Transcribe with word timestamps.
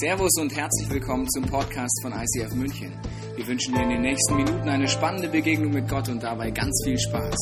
Servus 0.00 0.30
und 0.40 0.54
herzlich 0.54 0.88
willkommen 0.90 1.28
zum 1.28 1.42
Podcast 1.42 2.02
von 2.02 2.12
ICF 2.12 2.54
München. 2.54 2.96
Wir 3.34 3.44
wünschen 3.48 3.74
dir 3.74 3.82
in 3.82 3.88
den 3.88 4.02
nächsten 4.02 4.36
Minuten 4.36 4.68
eine 4.68 4.86
spannende 4.86 5.28
Begegnung 5.28 5.72
mit 5.72 5.88
Gott 5.88 6.08
und 6.08 6.22
dabei 6.22 6.52
ganz 6.52 6.80
viel 6.84 6.96
Spaß. 6.96 7.34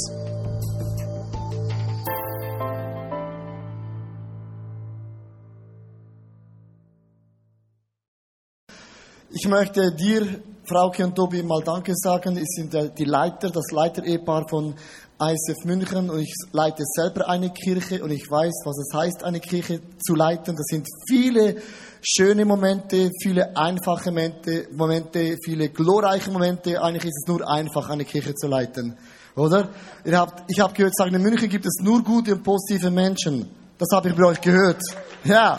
Ich 9.33 9.47
möchte 9.47 9.95
dir, 9.95 10.41
Frauke 10.65 11.05
und 11.05 11.15
Tobi, 11.15 11.43
mal 11.43 11.63
Danke 11.63 11.93
sagen. 11.95 12.37
Sie 12.37 12.45
sind 12.47 12.99
die 12.99 13.05
Leiter, 13.05 13.51
das 13.51 13.71
Leiter-Ehepaar 13.71 14.49
von 14.49 14.75
ICF 15.19 15.65
München 15.65 16.11
und 16.11 16.21
ich 16.21 16.35
leite 16.53 16.83
selber 16.85 17.29
eine 17.29 17.51
Kirche 17.51 18.05
und 18.05 18.11
ich 18.11 18.31
weiß, 18.31 18.53
was 18.65 18.77
es 18.79 18.93
heißt, 18.93 19.25
eine 19.25 19.41
Kirche 19.41 19.81
zu 19.99 20.15
leiten. 20.15 20.55
Das 20.55 20.67
sind 20.67 20.87
viele 21.09 21.57
schöne 22.03 22.45
Momente, 22.45 23.11
viele 23.23 23.57
einfache 23.57 24.11
Momente, 24.11 24.69
Momente, 24.73 25.39
viele 25.43 25.71
glorreiche 25.71 26.31
Momente. 26.31 26.83
Eigentlich 26.83 27.07
ist 27.07 27.23
es 27.23 27.29
nur 27.29 27.49
einfach, 27.49 27.89
eine 27.89 28.05
Kirche 28.05 28.35
zu 28.35 28.47
leiten. 28.47 28.99
Oder? 29.35 29.71
Ihr 30.05 30.19
habt, 30.19 30.51
ich 30.51 30.61
habe 30.61 30.75
gehört, 30.75 30.95
sagen, 30.95 31.15
in 31.15 31.23
München 31.23 31.49
gibt 31.49 31.65
es 31.65 31.77
nur 31.83 32.03
gute 32.03 32.35
und 32.35 32.43
positive 32.43 32.91
Menschen. 32.91 33.49
Das 33.79 33.89
habe 33.93 34.11
ich 34.11 34.15
bei 34.15 34.25
euch 34.25 34.41
gehört. 34.41 34.83
Ja. 35.25 35.59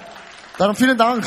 Darum 0.58 0.76
vielen 0.76 0.98
Dank. 0.98 1.26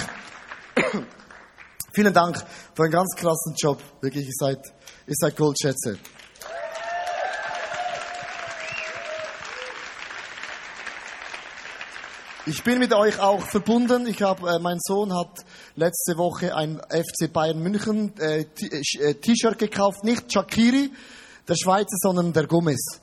vielen 1.92 2.12
Dank 2.12 2.36
für 2.74 2.84
einen 2.84 2.92
ganz 2.92 3.14
krassen 3.16 3.54
Job. 3.56 3.82
Wirklich, 4.00 4.26
ihr 4.26 4.34
seid, 4.36 4.58
ihr 5.06 5.14
seid 5.16 5.36
Goldschätze. 5.36 5.98
Ich 12.50 12.64
bin 12.64 12.80
mit 12.80 12.92
euch 12.92 13.20
auch 13.20 13.42
verbunden. 13.42 14.08
Ich 14.08 14.22
habe, 14.22 14.50
äh, 14.50 14.58
mein 14.58 14.78
Sohn 14.80 15.14
hat 15.14 15.44
letzte 15.76 16.18
Woche 16.18 16.52
ein 16.52 16.80
FC 16.88 17.32
Bayern 17.32 17.60
München 17.60 18.12
äh, 18.18 18.40
äh, 18.40 19.14
T-Shirt 19.14 19.56
gekauft, 19.56 20.02
nicht 20.02 20.32
Shakiri, 20.32 20.90
der 21.46 21.54
Schweizer, 21.54 21.96
sondern 22.00 22.32
der 22.32 22.48
Gomez, 22.48 23.00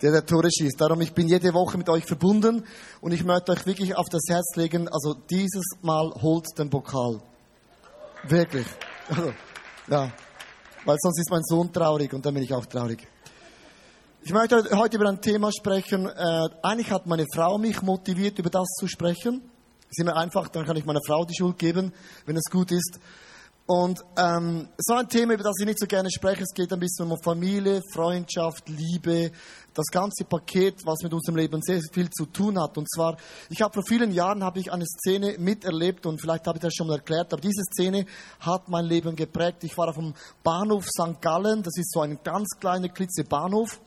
der 0.00 0.12
der 0.12 0.24
Tore 0.24 0.50
schießt. 0.56 0.80
Darum 0.80 1.00
ich 1.00 1.12
bin 1.12 1.26
jede 1.26 1.52
Woche 1.52 1.76
mit 1.78 1.88
euch 1.88 2.04
verbunden 2.04 2.64
und 3.00 3.10
ich 3.10 3.24
möchte 3.24 3.50
euch 3.50 3.66
wirklich 3.66 3.96
auf 3.96 4.06
das 4.08 4.22
Herz 4.28 4.54
legen. 4.54 4.86
Also 4.86 5.14
dieses 5.14 5.64
Mal 5.82 6.08
holt 6.22 6.46
den 6.56 6.70
Pokal, 6.70 7.20
wirklich. 8.28 8.66
Also, 9.08 9.32
ja, 9.88 10.12
weil 10.84 10.96
sonst 11.00 11.18
ist 11.18 11.30
mein 11.30 11.42
Sohn 11.42 11.72
traurig 11.72 12.12
und 12.12 12.24
dann 12.24 12.34
bin 12.34 12.44
ich 12.44 12.52
auch 12.52 12.66
traurig. 12.66 13.06
Ich 14.26 14.32
möchte 14.32 14.60
heute 14.76 14.96
über 14.96 15.08
ein 15.08 15.20
Thema 15.20 15.52
sprechen. 15.52 16.04
Äh, 16.06 16.48
eigentlich 16.60 16.90
hat 16.90 17.06
meine 17.06 17.24
Frau 17.32 17.58
mich 17.58 17.80
motiviert, 17.82 18.40
über 18.40 18.50
das 18.50 18.66
zu 18.80 18.88
sprechen. 18.88 19.40
Ist 19.88 20.00
immer 20.00 20.16
einfach, 20.16 20.48
dann 20.48 20.66
kann 20.66 20.76
ich 20.76 20.84
meiner 20.84 20.98
Frau 21.06 21.24
die 21.24 21.36
Schuld 21.36 21.56
geben, 21.60 21.92
wenn 22.24 22.36
es 22.36 22.50
gut 22.50 22.72
ist. 22.72 22.98
Und 23.66 24.00
ähm, 24.16 24.68
so 24.78 24.94
ein 24.94 25.08
Thema, 25.08 25.34
über 25.34 25.44
das 25.44 25.54
ich 25.60 25.66
nicht 25.66 25.78
so 25.78 25.86
gerne 25.86 26.10
spreche, 26.10 26.42
es 26.42 26.52
geht 26.52 26.72
ein 26.72 26.80
bisschen 26.80 27.08
um 27.08 27.16
Familie, 27.22 27.80
Freundschaft, 27.92 28.68
Liebe, 28.68 29.30
das 29.72 29.86
ganze 29.92 30.24
Paket, 30.24 30.84
was 30.84 31.04
mit 31.04 31.14
unserem 31.14 31.36
Leben 31.36 31.62
sehr 31.62 31.80
viel 31.92 32.10
zu 32.10 32.26
tun 32.26 32.60
hat. 32.60 32.76
Und 32.76 32.90
zwar, 32.92 33.16
ich 33.48 33.62
habe 33.62 33.74
vor 33.74 33.84
vielen 33.86 34.10
Jahren 34.10 34.42
habe 34.42 34.58
ich 34.58 34.72
eine 34.72 34.86
Szene 34.86 35.36
miterlebt 35.38 36.04
und 36.04 36.20
vielleicht 36.20 36.48
habe 36.48 36.58
ich 36.58 36.62
das 36.62 36.74
schon 36.74 36.88
mal 36.88 36.94
erklärt, 36.94 37.32
aber 37.32 37.42
diese 37.42 37.62
Szene 37.62 38.06
hat 38.40 38.68
mein 38.68 38.86
Leben 38.86 39.14
geprägt. 39.14 39.62
Ich 39.62 39.78
war 39.78 39.88
auf 39.88 39.96
dem 39.96 40.14
Bahnhof 40.42 40.86
St. 40.88 41.20
Gallen, 41.20 41.62
das 41.62 41.76
ist 41.76 41.92
so 41.92 42.00
ein 42.00 42.18
ganz 42.24 42.48
kleiner 42.58 42.88
Klitze 42.88 43.22
Bahnhof. 43.22 43.80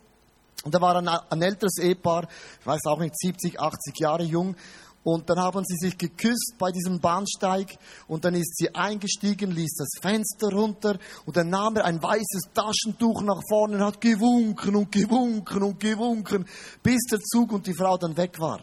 Und 0.64 0.76
da 0.76 0.82
war 0.82 0.96
ein, 0.96 1.08
ein 1.08 1.42
älteres 1.42 1.78
Ehepaar, 1.78 2.28
ich 2.60 2.68
weiß 2.68 2.82
auch 2.86 3.00
nicht, 3.00 3.18
70, 3.18 3.60
80 3.60 4.00
Jahre 4.00 4.24
jung. 4.24 4.56
Und 5.04 5.30
dann 5.30 5.40
haben 5.40 5.64
sie 5.66 5.78
sich 5.78 5.98
geküsst 5.98 6.56
bei 6.60 6.72
diesem 6.72 7.00
Bahnsteig 7.00 7.78
und 8.08 8.26
dann 8.26 8.36
ist 8.36 8.58
sie 8.58 8.76
eingestiegen, 8.76 9.52
ließ 9.52 9.76
das 9.78 9.90
Fenster 10.02 10.50
runter 10.50 11.00
und 11.26 11.38
dann 11.38 11.50
nahm 11.50 11.78
er 11.78 11.86
ein 11.86 12.04
weißes 12.04 12.52
Taschentuch 12.54 13.22
nach 13.22 13.42
vorne 13.50 13.78
und 13.78 13.84
hat 13.84 14.02
gewunken 14.02 14.75
und 14.75 14.92
gewunken 14.92 15.64
und 15.64 15.80
gewunken, 15.80 16.46
bis 16.84 17.00
der 17.09 17.19
Zug 17.19 17.53
und 17.53 17.66
die 17.66 17.74
Frau 17.74 17.98
dann 17.98 18.18
weg 18.18 18.40
war. 18.40 18.59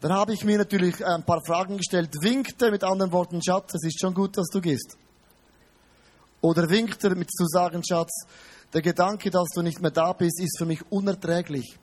Dann 0.00 0.12
habe 0.12 0.32
ich 0.32 0.44
mir 0.44 0.58
natürlich 0.58 1.04
ein 1.04 1.24
paar 1.24 1.44
Fragen 1.44 1.76
gestellt. 1.76 2.14
Winkt 2.22 2.62
er 2.62 2.70
mit 2.70 2.84
anderen 2.84 3.12
Worten, 3.12 3.42
Schatz, 3.42 3.74
es 3.74 3.84
ist 3.84 4.00
schon 4.00 4.14
gut, 4.14 4.38
dass 4.38 4.46
du 4.46 4.60
gehst? 4.60 4.96
Oder 6.40 6.70
winkt 6.70 7.04
er 7.04 7.14
mit 7.16 7.30
zu 7.30 7.44
sagen, 7.46 7.82
Schatz, 7.86 8.26
der 8.72 8.82
Gedanke, 8.82 9.30
dass 9.30 9.48
du 9.54 9.62
nicht 9.62 9.80
mehr 9.80 9.90
da 9.90 10.12
bist, 10.12 10.40
ist 10.40 10.58
für 10.58 10.66
mich 10.66 10.82
unerträglich. 10.90 11.78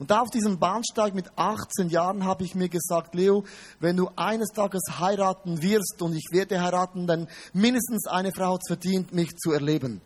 Und 0.00 0.12
auf 0.12 0.30
diesem 0.30 0.58
Bahnsteig 0.58 1.14
mit 1.14 1.26
18 1.36 1.90
Jahren 1.90 2.24
habe 2.24 2.42
ich 2.44 2.54
mir 2.54 2.70
gesagt, 2.70 3.14
Leo, 3.14 3.44
wenn 3.80 3.98
du 3.98 4.08
eines 4.16 4.48
Tages 4.48 4.80
heiraten 4.98 5.60
wirst 5.60 6.00
und 6.00 6.14
ich 6.14 6.28
werde 6.32 6.62
heiraten, 6.62 7.06
dann 7.06 7.28
mindestens 7.52 8.06
eine 8.06 8.32
Frau 8.32 8.54
hat 8.54 8.62
verdient, 8.66 9.12
mich 9.12 9.36
zu 9.36 9.52
erleben. 9.52 10.00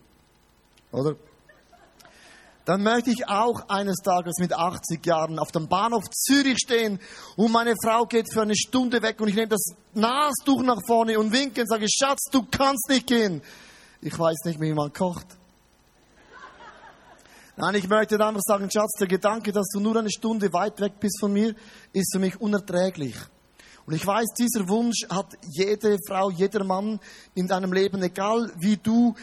Oder? 0.91 1.15
Dann 2.65 2.83
möchte 2.83 3.11
ich 3.11 3.29
auch 3.29 3.69
eines 3.69 3.99
Tages 3.99 4.35
mit 4.41 4.53
80 4.53 5.07
Jahren 5.07 5.39
auf 5.39 5.53
dem 5.53 5.69
Bahnhof 5.69 6.05
Zürich 6.11 6.59
stehen 6.59 6.99
und 7.37 7.53
meine 7.53 7.75
Frau 7.81 8.05
geht 8.07 8.33
für 8.33 8.43
eine 8.43 8.57
Stunde 8.57 9.01
weg 9.01 9.21
und 9.21 9.29
ich 9.29 9.37
nehme 9.37 9.49
das 9.49 9.75
Nastuch 9.93 10.63
nach 10.63 10.81
vorne 10.87 11.21
und 11.21 11.31
winke 11.31 11.61
und 11.61 11.69
sage, 11.69 11.87
Schatz, 11.89 12.25
du 12.33 12.43
kannst 12.51 12.89
nicht 12.89 13.07
gehen. 13.07 13.43
Ich 14.01 14.19
weiß 14.19 14.39
nicht, 14.47 14.61
wie 14.61 14.73
man 14.73 14.93
kocht. 14.93 15.27
Nein, 17.57 17.77
ich 17.77 17.89
möchte 17.89 18.19
einfach 18.19 18.41
sagen, 18.43 18.69
Schatz, 18.69 18.95
der 18.99 19.07
Gedanke, 19.07 19.53
dass 19.53 19.69
du 19.73 19.79
nur 19.79 19.97
eine 19.97 20.11
Stunde 20.11 20.53
weit 20.53 20.81
weg 20.81 20.95
bist 20.99 21.21
von 21.21 21.33
mir, 21.33 21.55
ist 21.93 22.13
für 22.13 22.19
mich 22.19 22.41
unerträglich. 22.41 23.15
Und 23.87 23.95
ich 23.95 24.05
weiß, 24.05 24.27
dieser 24.37 24.69
Wunsch 24.69 25.07
hat 25.09 25.35
jede 25.53 25.99
Frau, 26.09 26.31
jeder 26.31 26.65
Mann 26.65 26.99
in 27.35 27.47
deinem 27.47 27.73
Leben, 27.73 28.03
egal 28.03 28.51
wie 28.59 28.77
du 28.77 29.15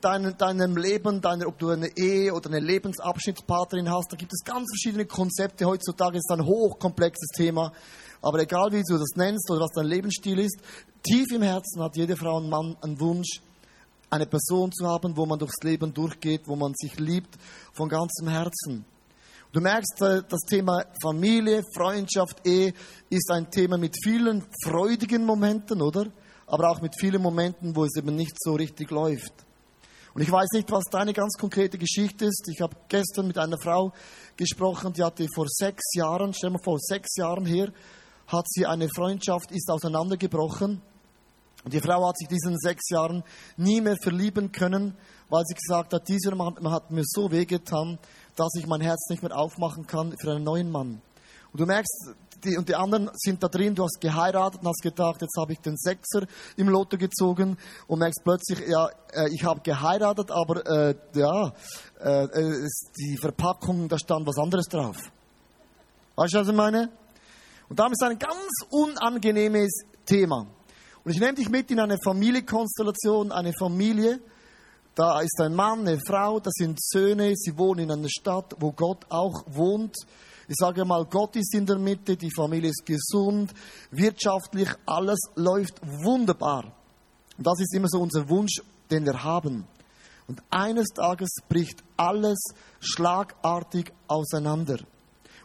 dein, 0.00 0.36
deinem 0.36 0.76
Leben, 0.76 1.20
deine, 1.20 1.48
ob 1.48 1.58
du 1.58 1.70
eine 1.70 1.88
Ehe 1.96 2.32
oder 2.32 2.50
eine 2.50 2.60
Lebensabschnittspartnerin 2.60 3.90
hast, 3.90 4.12
da 4.12 4.16
gibt 4.16 4.32
es 4.34 4.44
ganz 4.44 4.70
verschiedene 4.70 5.06
Konzepte. 5.06 5.64
Heutzutage 5.64 6.18
ist 6.18 6.30
ein 6.30 6.44
hochkomplexes 6.44 7.30
Thema. 7.34 7.72
Aber 8.22 8.38
egal 8.38 8.70
wie 8.70 8.84
du 8.86 8.98
das 8.98 9.16
nennst 9.16 9.50
oder 9.50 9.62
was 9.62 9.72
dein 9.74 9.86
Lebensstil 9.86 10.38
ist, 10.38 10.60
tief 11.02 11.32
im 11.32 11.42
Herzen 11.42 11.82
hat 11.82 11.96
jede 11.96 12.16
Frau 12.16 12.36
und 12.36 12.50
Mann 12.50 12.76
einen 12.82 13.00
Wunsch, 13.00 13.40
eine 14.10 14.26
Person 14.26 14.72
zu 14.72 14.86
haben, 14.86 15.16
wo 15.16 15.24
man 15.24 15.38
durchs 15.38 15.62
Leben 15.62 15.94
durchgeht, 15.94 16.42
wo 16.46 16.56
man 16.56 16.74
sich 16.74 16.98
liebt 16.98 17.36
von 17.72 17.88
ganzem 17.88 18.28
Herzen. 18.28 18.84
Du 19.52 19.60
merkst, 19.60 20.00
äh, 20.02 20.22
das 20.28 20.40
Thema 20.40 20.84
Familie, 21.02 21.62
Freundschaft, 21.74 22.46
Ehe 22.46 22.72
ist 23.08 23.30
ein 23.30 23.50
Thema 23.50 23.78
mit 23.78 23.96
vielen 24.02 24.44
freudigen 24.64 25.24
Momenten, 25.24 25.82
oder? 25.82 26.06
Aber 26.46 26.70
auch 26.70 26.80
mit 26.80 26.94
vielen 26.98 27.22
Momenten, 27.22 27.74
wo 27.74 27.84
es 27.84 27.96
eben 27.96 28.14
nicht 28.14 28.34
so 28.38 28.54
richtig 28.54 28.90
läuft. 28.90 29.32
Und 30.14 30.22
ich 30.22 30.30
weiß 30.30 30.48
nicht, 30.54 30.70
was 30.70 30.84
deine 30.90 31.12
ganz 31.12 31.34
konkrete 31.34 31.78
Geschichte 31.78 32.26
ist. 32.26 32.48
Ich 32.52 32.60
habe 32.60 32.76
gestern 32.88 33.28
mit 33.28 33.38
einer 33.38 33.58
Frau 33.58 33.92
gesprochen, 34.36 34.92
die 34.92 35.02
hatte 35.02 35.26
vor 35.32 35.46
sechs 35.48 35.94
Jahren, 35.94 36.34
stell 36.34 36.50
mal 36.50 36.62
vor, 36.62 36.78
sechs 36.80 37.16
Jahren 37.16 37.46
her, 37.46 37.72
hat 38.26 38.46
sie 38.48 38.66
eine 38.66 38.88
Freundschaft, 38.88 39.52
ist 39.52 39.70
auseinandergebrochen. 39.70 40.82
Und 41.64 41.74
die 41.74 41.80
Frau 41.80 42.08
hat 42.08 42.16
sich 42.16 42.28
diesen 42.28 42.56
sechs 42.58 42.88
Jahren 42.90 43.22
nie 43.56 43.80
mehr 43.80 43.96
verlieben 44.02 44.50
können, 44.50 44.96
weil 45.28 45.44
sie 45.46 45.54
gesagt 45.54 45.92
hat, 45.92 46.08
dieser 46.08 46.34
Mann 46.34 46.56
hat 46.70 46.90
mir 46.90 47.04
so 47.04 47.30
wehgetan, 47.30 47.98
dass 48.36 48.54
ich 48.58 48.66
mein 48.66 48.80
Herz 48.80 49.08
nicht 49.10 49.22
mehr 49.22 49.36
aufmachen 49.36 49.86
kann 49.86 50.14
für 50.18 50.30
einen 50.30 50.44
neuen 50.44 50.70
Mann. 50.70 51.02
Und 51.52 51.60
du 51.60 51.66
merkst, 51.66 52.14
die, 52.44 52.56
und 52.56 52.68
die 52.68 52.74
anderen 52.74 53.10
sind 53.14 53.42
da 53.42 53.48
drin, 53.48 53.74
du 53.74 53.84
hast 53.84 54.00
geheiratet 54.00 54.62
und 54.62 54.68
hast 54.68 54.82
gedacht, 54.82 55.20
jetzt 55.20 55.36
habe 55.38 55.52
ich 55.52 55.60
den 55.60 55.76
Sechser 55.76 56.26
im 56.56 56.68
Lotto 56.68 56.96
gezogen 56.96 57.58
und 57.86 57.98
merkst 57.98 58.22
plötzlich, 58.24 58.60
ja, 58.66 58.88
äh, 59.12 59.28
ich 59.30 59.44
habe 59.44 59.60
geheiratet, 59.60 60.30
aber 60.30 60.66
äh, 60.66 60.94
ja, 61.14 61.52
äh, 62.00 62.24
äh 62.24 62.68
die 62.98 63.18
Verpackung, 63.20 63.88
da 63.88 63.98
stand 63.98 64.26
was 64.26 64.38
anderes 64.38 64.66
drauf. 64.66 64.96
Weißt 66.16 66.34
du, 66.34 66.38
was 66.38 66.48
ich 66.48 66.54
meine? 66.54 66.90
Und 67.68 67.78
da 67.78 67.86
ist 67.86 68.02
ein 68.02 68.18
ganz 68.18 68.48
unangenehmes 68.70 69.84
Thema. 70.06 70.46
Und 71.04 71.12
ich 71.12 71.20
nehme 71.20 71.34
dich 71.34 71.48
mit 71.48 71.70
in 71.70 71.80
eine 71.80 71.96
Familienkonstellation, 72.02 73.32
eine 73.32 73.52
Familie. 73.52 74.20
Da 74.94 75.20
ist 75.20 75.40
ein 75.40 75.54
Mann, 75.54 75.80
eine 75.80 75.98
Frau, 75.98 76.40
das 76.40 76.52
sind 76.54 76.78
Söhne, 76.82 77.34
sie 77.36 77.56
wohnen 77.56 77.84
in 77.84 77.92
einer 77.92 78.08
Stadt, 78.08 78.54
wo 78.58 78.72
Gott 78.72 79.06
auch 79.08 79.44
wohnt. 79.46 79.96
Ich 80.48 80.56
sage 80.56 80.84
mal, 80.84 81.06
Gott 81.06 81.36
ist 81.36 81.54
in 81.54 81.64
der 81.64 81.78
Mitte, 81.78 82.16
die 82.16 82.30
Familie 82.30 82.70
ist 82.70 82.84
gesund, 82.84 83.54
wirtschaftlich, 83.92 84.68
alles 84.84 85.20
läuft 85.36 85.80
wunderbar. 85.82 86.64
Und 87.38 87.46
das 87.46 87.60
ist 87.60 87.74
immer 87.74 87.88
so 87.88 88.00
unser 88.00 88.28
Wunsch, 88.28 88.60
den 88.90 89.06
wir 89.06 89.22
haben. 89.22 89.64
Und 90.26 90.42
eines 90.50 90.88
Tages 90.88 91.36
bricht 91.48 91.82
alles 91.96 92.38
schlagartig 92.80 93.92
auseinander. 94.06 94.78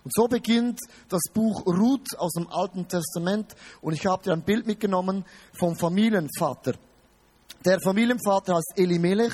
Und 0.05 0.13
so 0.13 0.27
beginnt 0.27 0.79
das 1.09 1.23
Buch 1.33 1.65
Ruth 1.65 2.15
aus 2.19 2.33
dem 2.33 2.47
Alten 2.47 2.87
Testament. 2.87 3.55
Und 3.81 3.93
ich 3.93 4.05
habe 4.05 4.23
dir 4.23 4.33
ein 4.33 4.43
Bild 4.43 4.67
mitgenommen 4.67 5.25
vom 5.51 5.75
Familienvater. 5.75 6.75
Der 7.65 7.81
Familienvater 7.81 8.55
heißt 8.55 8.73
Elimelech. 8.75 9.33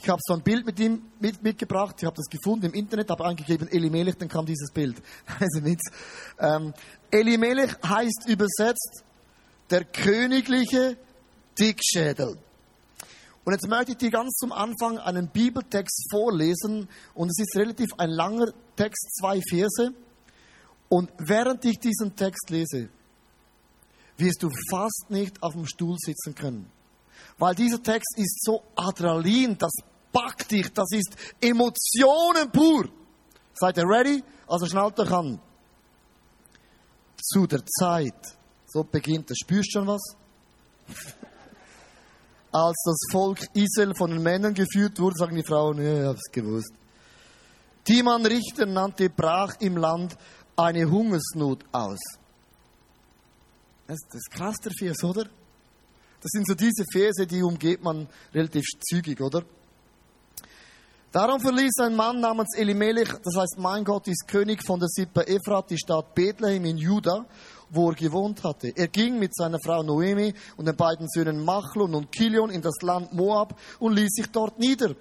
Ich 0.00 0.08
habe 0.08 0.20
so 0.24 0.34
ein 0.34 0.42
Bild 0.42 0.64
mit 0.64 0.78
ihm 0.78 1.02
mit, 1.18 1.42
mitgebracht. 1.42 1.96
Ich 1.98 2.04
habe 2.04 2.16
das 2.16 2.26
gefunden 2.26 2.66
im 2.66 2.72
Internet, 2.72 3.10
habe 3.10 3.24
eingegeben 3.24 3.66
Elimelech, 3.66 4.16
dann 4.16 4.28
kam 4.28 4.46
dieses 4.46 4.70
Bild. 4.70 5.02
Also 5.40 5.60
nichts. 5.60 5.90
Ähm, 6.38 6.72
Elimelech 7.10 7.72
heißt 7.84 8.28
übersetzt 8.28 9.02
der 9.70 9.84
königliche 9.84 10.96
Dickschädel. 11.58 12.38
Und 13.44 13.52
jetzt 13.52 13.66
möchte 13.66 13.92
ich 13.92 13.98
dir 13.98 14.10
ganz 14.10 14.34
zum 14.34 14.52
Anfang 14.52 14.98
einen 14.98 15.28
Bibeltext 15.28 16.06
vorlesen. 16.12 16.88
Und 17.14 17.28
es 17.28 17.40
ist 17.40 17.56
relativ 17.56 17.90
ein 17.98 18.10
langer 18.10 18.52
Text, 18.76 19.16
zwei 19.18 19.40
Verse. 19.50 19.92
Und 20.92 21.10
während 21.16 21.64
ich 21.64 21.78
diesen 21.78 22.14
Text 22.14 22.50
lese, 22.50 22.90
wirst 24.18 24.42
du 24.42 24.50
fast 24.70 25.06
nicht 25.08 25.42
auf 25.42 25.54
dem 25.54 25.64
Stuhl 25.64 25.96
sitzen 25.98 26.34
können. 26.34 26.70
Weil 27.38 27.54
dieser 27.54 27.82
Text 27.82 28.18
ist 28.18 28.44
so 28.44 28.62
Adrenalin, 28.76 29.56
das 29.56 29.72
packt 30.12 30.50
dich, 30.50 30.70
das 30.70 30.90
ist 30.90 31.16
Emotionen 31.40 32.52
pur. 32.52 32.90
Seid 33.54 33.78
ihr 33.78 33.88
ready? 33.88 34.22
Also 34.46 34.66
schnallt 34.66 35.00
euch 35.00 35.10
an. 35.10 35.40
Zu 37.16 37.46
der 37.46 37.64
Zeit, 37.64 38.36
so 38.66 38.84
beginnt 38.84 39.30
es. 39.30 39.38
Spürst 39.38 39.72
schon 39.72 39.86
was? 39.86 40.02
Als 42.52 42.82
das 42.84 43.00
Volk 43.10 43.38
Israel 43.54 43.94
von 43.96 44.10
den 44.10 44.22
Männern 44.22 44.52
geführt 44.52 45.00
wurde, 45.00 45.16
sagen 45.16 45.36
die 45.36 45.42
Frauen, 45.42 45.82
ja, 45.82 46.02
ich 46.02 46.06
hab's 46.06 46.30
gewusst. 46.30 46.74
Die 47.88 48.02
man 48.02 48.26
Richter 48.26 48.66
nannte, 48.66 49.08
brach 49.08 49.54
im 49.60 49.78
Land 49.78 50.16
eine 50.56 50.90
Hungersnot 50.90 51.64
aus. 51.72 52.00
Das, 53.86 53.98
ist 54.12 54.30
krass, 54.30 54.56
der 54.64 54.72
Vers, 54.78 55.02
oder? 55.04 55.24
Das 55.24 56.30
sind 56.30 56.46
so 56.46 56.54
diese 56.54 56.84
Verse, 56.92 57.26
die 57.26 57.42
umgeht 57.42 57.82
man 57.82 58.08
relativ 58.32 58.64
zügig, 58.80 59.20
oder? 59.20 59.44
Darum 61.10 61.40
verließ 61.40 61.72
ein 61.80 61.94
Mann 61.94 62.20
namens 62.20 62.56
Elimelech, 62.56 63.10
das 63.22 63.36
heißt, 63.36 63.56
mein 63.58 63.84
Gott 63.84 64.08
ist 64.08 64.26
König 64.28 64.64
von 64.64 64.80
der 64.80 64.88
Sippe 64.88 65.26
Ephrat, 65.26 65.68
die 65.68 65.76
Stadt 65.76 66.14
Bethlehem 66.14 66.64
in 66.64 66.78
Juda, 66.78 67.26
wo 67.68 67.90
er 67.90 67.94
gewohnt 67.94 68.42
hatte. 68.44 68.72
Er 68.74 68.88
ging 68.88 69.18
mit 69.18 69.34
seiner 69.34 69.58
Frau 69.62 69.82
Noemi 69.82 70.32
und 70.56 70.66
den 70.66 70.76
beiden 70.76 71.08
Söhnen 71.10 71.44
Machlon 71.44 71.94
und 71.94 72.12
Kilion 72.12 72.48
in 72.48 72.62
das 72.62 72.80
Land 72.80 73.12
Moab 73.12 73.58
und 73.78 73.94
ließ 73.94 74.10
sich 74.10 74.28
dort 74.28 74.58
nieder. 74.58 74.94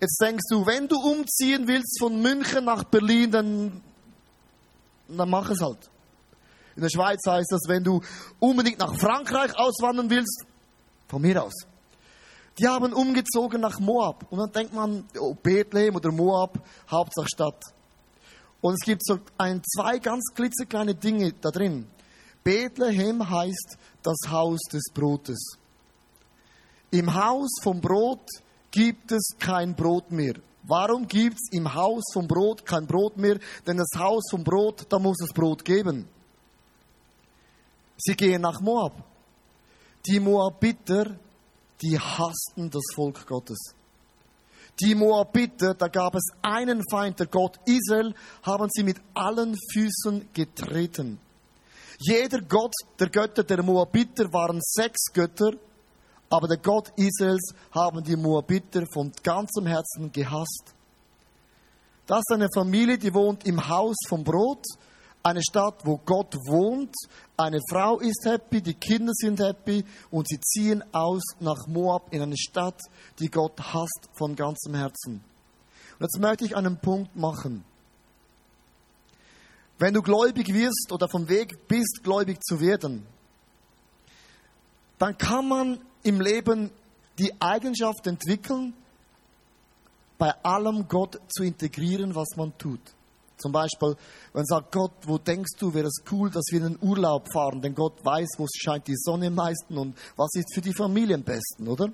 Jetzt 0.00 0.20
denkst 0.20 0.48
du, 0.50 0.66
wenn 0.66 0.88
du 0.88 0.96
umziehen 0.96 1.68
willst 1.68 2.00
von 2.00 2.20
München 2.20 2.64
nach 2.64 2.82
Berlin, 2.82 3.30
dann, 3.30 3.82
dann 5.16 5.30
mach 5.30 5.50
es 5.50 5.60
halt. 5.60 5.90
In 6.76 6.82
der 6.82 6.90
Schweiz 6.90 7.20
heißt 7.26 7.52
das, 7.52 7.62
wenn 7.68 7.84
du 7.84 8.00
unbedingt 8.38 8.78
nach 8.78 8.94
Frankreich 8.98 9.56
auswandern 9.58 10.08
willst, 10.08 10.46
von 11.08 11.20
mir 11.20 11.42
aus. 11.42 11.52
Die 12.58 12.66
haben 12.66 12.92
umgezogen 12.92 13.60
nach 13.60 13.78
Moab. 13.80 14.26
Und 14.30 14.38
dann 14.38 14.52
denkt 14.52 14.74
man, 14.74 15.04
oh, 15.18 15.34
Bethlehem 15.34 15.96
oder 15.96 16.12
Moab, 16.12 16.58
Hauptsache 16.90 17.28
Stadt. 17.28 17.62
Und 18.60 18.74
es 18.74 18.80
gibt 18.80 19.04
so 19.04 19.18
ein, 19.38 19.62
zwei 19.64 19.98
ganz 19.98 20.32
klitzekleine 20.34 20.94
Dinge 20.94 21.32
da 21.32 21.50
drin. 21.50 21.86
Bethlehem 22.44 23.28
heißt 23.28 23.78
das 24.02 24.30
Haus 24.30 24.60
des 24.72 24.84
Brotes. 24.92 25.56
Im 26.90 27.14
Haus 27.14 27.50
vom 27.62 27.80
Brot 27.80 28.26
gibt 28.70 29.12
es 29.12 29.34
kein 29.38 29.74
Brot 29.74 30.10
mehr. 30.10 30.34
Warum 30.64 31.08
gibt 31.08 31.36
es 31.36 31.48
im 31.52 31.72
Haus 31.74 32.04
vom 32.12 32.28
Brot 32.28 32.64
kein 32.64 32.86
Brot 32.86 33.16
mehr? 33.16 33.38
Denn 33.66 33.78
das 33.78 33.90
Haus 33.98 34.22
vom 34.30 34.44
Brot, 34.44 34.86
da 34.88 34.98
muss 34.98 35.20
es 35.20 35.32
Brot 35.32 35.64
geben. 35.64 36.08
Sie 37.96 38.14
gehen 38.14 38.42
nach 38.42 38.60
Moab. 38.60 38.92
Die 40.06 40.20
Moabiter, 40.20 41.16
die 41.80 41.98
hassten 41.98 42.70
das 42.70 42.82
Volk 42.94 43.26
Gottes. 43.26 43.74
Die 44.80 44.94
Moabiter, 44.94 45.74
da 45.74 45.88
gab 45.88 46.14
es 46.14 46.28
einen 46.40 46.82
Feind, 46.90 47.20
der 47.20 47.26
Gott 47.26 47.58
Israel, 47.66 48.14
haben 48.42 48.68
sie 48.72 48.82
mit 48.82 49.00
allen 49.14 49.56
Füßen 49.72 50.28
getreten. 50.32 51.20
Jeder 51.98 52.40
Gott 52.40 52.72
der 52.98 53.10
Götter 53.10 53.44
der 53.44 53.62
Moabiter 53.62 54.32
waren 54.32 54.60
sechs 54.60 55.12
Götter, 55.12 55.52
aber 56.32 56.48
der 56.48 56.56
Gott 56.56 56.90
Israels 56.96 57.52
haben 57.72 58.02
die 58.02 58.16
Moabiter 58.16 58.84
von 58.90 59.12
ganzem 59.22 59.66
Herzen 59.66 60.10
gehasst. 60.10 60.74
Das 62.06 62.20
ist 62.20 62.32
eine 62.32 62.48
Familie, 62.52 62.96
die 62.96 63.12
wohnt 63.12 63.46
im 63.46 63.68
Haus 63.68 63.96
vom 64.08 64.24
Brot 64.24 64.64
eine 65.22 65.42
Stadt, 65.42 65.84
wo 65.84 65.98
Gott 65.98 66.34
wohnt, 66.48 66.94
eine 67.36 67.60
Frau 67.70 67.98
ist 67.98 68.24
happy, 68.24 68.60
die 68.60 68.74
Kinder 68.74 69.12
sind 69.14 69.40
happy 69.40 69.84
und 70.10 70.26
sie 70.26 70.40
ziehen 70.40 70.82
aus 70.92 71.22
nach 71.38 71.66
Moab 71.66 72.12
in 72.12 72.22
eine 72.22 72.36
Stadt, 72.36 72.80
die 73.18 73.28
Gott 73.28 73.60
hasst 73.60 74.08
von 74.14 74.34
ganzem 74.34 74.74
Herzen. 74.74 75.22
Und 75.98 76.00
jetzt 76.00 76.18
möchte 76.18 76.44
ich 76.44 76.56
einen 76.56 76.78
Punkt 76.78 77.14
machen. 77.14 77.64
Wenn 79.78 79.94
du 79.94 80.02
gläubig 80.02 80.52
wirst 80.52 80.90
oder 80.90 81.08
vom 81.08 81.28
Weg 81.28 81.68
bist, 81.68 82.00
gläubig 82.02 82.42
zu 82.42 82.60
werden, 82.60 83.06
dann 84.98 85.16
kann 85.18 85.46
man 85.46 85.80
im 86.02 86.20
Leben 86.20 86.70
die 87.18 87.32
Eigenschaft 87.40 88.06
entwickeln, 88.06 88.74
bei 90.18 90.32
allem 90.44 90.86
Gott 90.88 91.20
zu 91.28 91.42
integrieren, 91.42 92.14
was 92.14 92.36
man 92.36 92.56
tut. 92.58 92.80
Zum 93.36 93.50
Beispiel, 93.50 93.96
wenn 94.32 94.40
man 94.40 94.46
sagt, 94.46 94.72
Gott, 94.72 94.92
wo 95.04 95.18
denkst 95.18 95.58
du, 95.58 95.74
wäre 95.74 95.88
es 95.88 96.02
cool, 96.12 96.30
dass 96.30 96.44
wir 96.50 96.64
in 96.64 96.74
den 96.74 96.88
Urlaub 96.88 97.26
fahren, 97.32 97.60
denn 97.60 97.74
Gott 97.74 98.04
weiß, 98.04 98.28
wo 98.38 98.46
scheint 98.54 98.86
die 98.86 98.96
Sonne 98.96 99.26
am 99.26 99.34
meisten 99.34 99.76
und 99.76 99.98
was 100.16 100.30
ist 100.34 100.54
für 100.54 100.60
die 100.60 100.72
Familie 100.72 101.16
am 101.16 101.24
besten, 101.24 101.66
oder? 101.66 101.90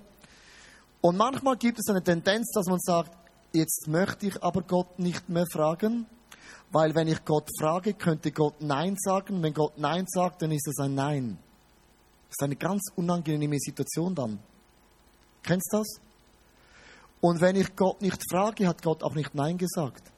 Und 1.01 1.17
manchmal 1.17 1.57
gibt 1.57 1.79
es 1.79 1.89
eine 1.89 2.03
Tendenz, 2.03 2.51
dass 2.53 2.67
man 2.67 2.81
sagt, 2.81 3.17
jetzt 3.53 3.87
möchte 3.89 4.27
ich 4.27 4.43
aber 4.43 4.63
Gott 4.63 4.99
nicht 4.99 5.29
mehr 5.29 5.47
fragen, 5.51 6.07
weil 6.71 6.95
wenn 6.95 7.09
ich 7.09 7.25
Gott 7.25 7.49
frage, 7.59 7.95
könnte 7.95 8.31
Gott 8.31 8.61
Nein 8.61 8.97
sagen. 8.99 9.43
Wenn 9.43 9.55
Gott 9.55 9.79
Nein 9.79 10.05
sagt, 10.07 10.43
dann 10.43 10.51
ist 10.51 10.69
es 10.69 10.79
ein 10.79 10.95
Nein. 10.95 11.39
Das 12.29 12.37
ist 12.39 12.43
eine 12.43 12.57
ganz 12.57 12.83
unangenehme 12.97 13.59
Situation 13.59 14.15
dann. 14.15 14.39
Kennst 15.43 15.73
du 15.73 15.79
das? 15.79 16.01
Und 17.21 17.41
wenn 17.41 17.57
ich 17.57 17.75
Gott 17.75 18.01
nicht 18.01 18.23
frage, 18.31 18.69
hat 18.69 18.83
Gott 18.83 19.03
auch 19.03 19.15
nicht 19.15 19.35
Nein 19.35 19.59
gesagt 19.59 20.13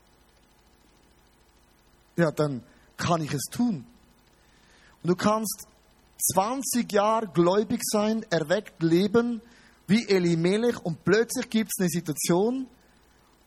ja, 2.21 2.31
dann 2.31 2.63
kann 2.97 3.23
ich 3.23 3.33
es 3.33 3.45
tun. 3.51 3.85
Und 5.03 5.09
du 5.09 5.17
kannst 5.17 5.67
20 6.35 6.93
Jahre 6.93 7.27
gläubig 7.29 7.81
sein, 7.83 8.25
erweckt 8.31 8.83
leben, 8.83 9.41
wie 9.87 10.07
Elimelech, 10.09 10.79
und 10.85 11.03
plötzlich 11.05 11.49
gibt 11.49 11.71
es 11.75 11.81
eine 11.81 11.89
Situation, 11.89 12.67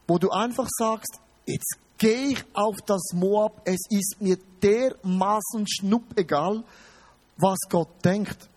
wo 0.07 0.17
du 0.17 0.29
einfach 0.31 0.67
sagst, 0.69 1.19
jetzt 1.45 1.77
gehe 1.97 2.29
ich 2.29 2.43
auf 2.53 2.75
das 2.85 3.11
Moab, 3.13 3.61
es 3.65 3.79
ist 3.89 4.17
mir 4.19 4.37
dermaßen 4.61 5.67
schnuppegal, 5.67 6.63
was 7.37 7.59
Gott 7.69 8.03
denkt. 8.03 8.49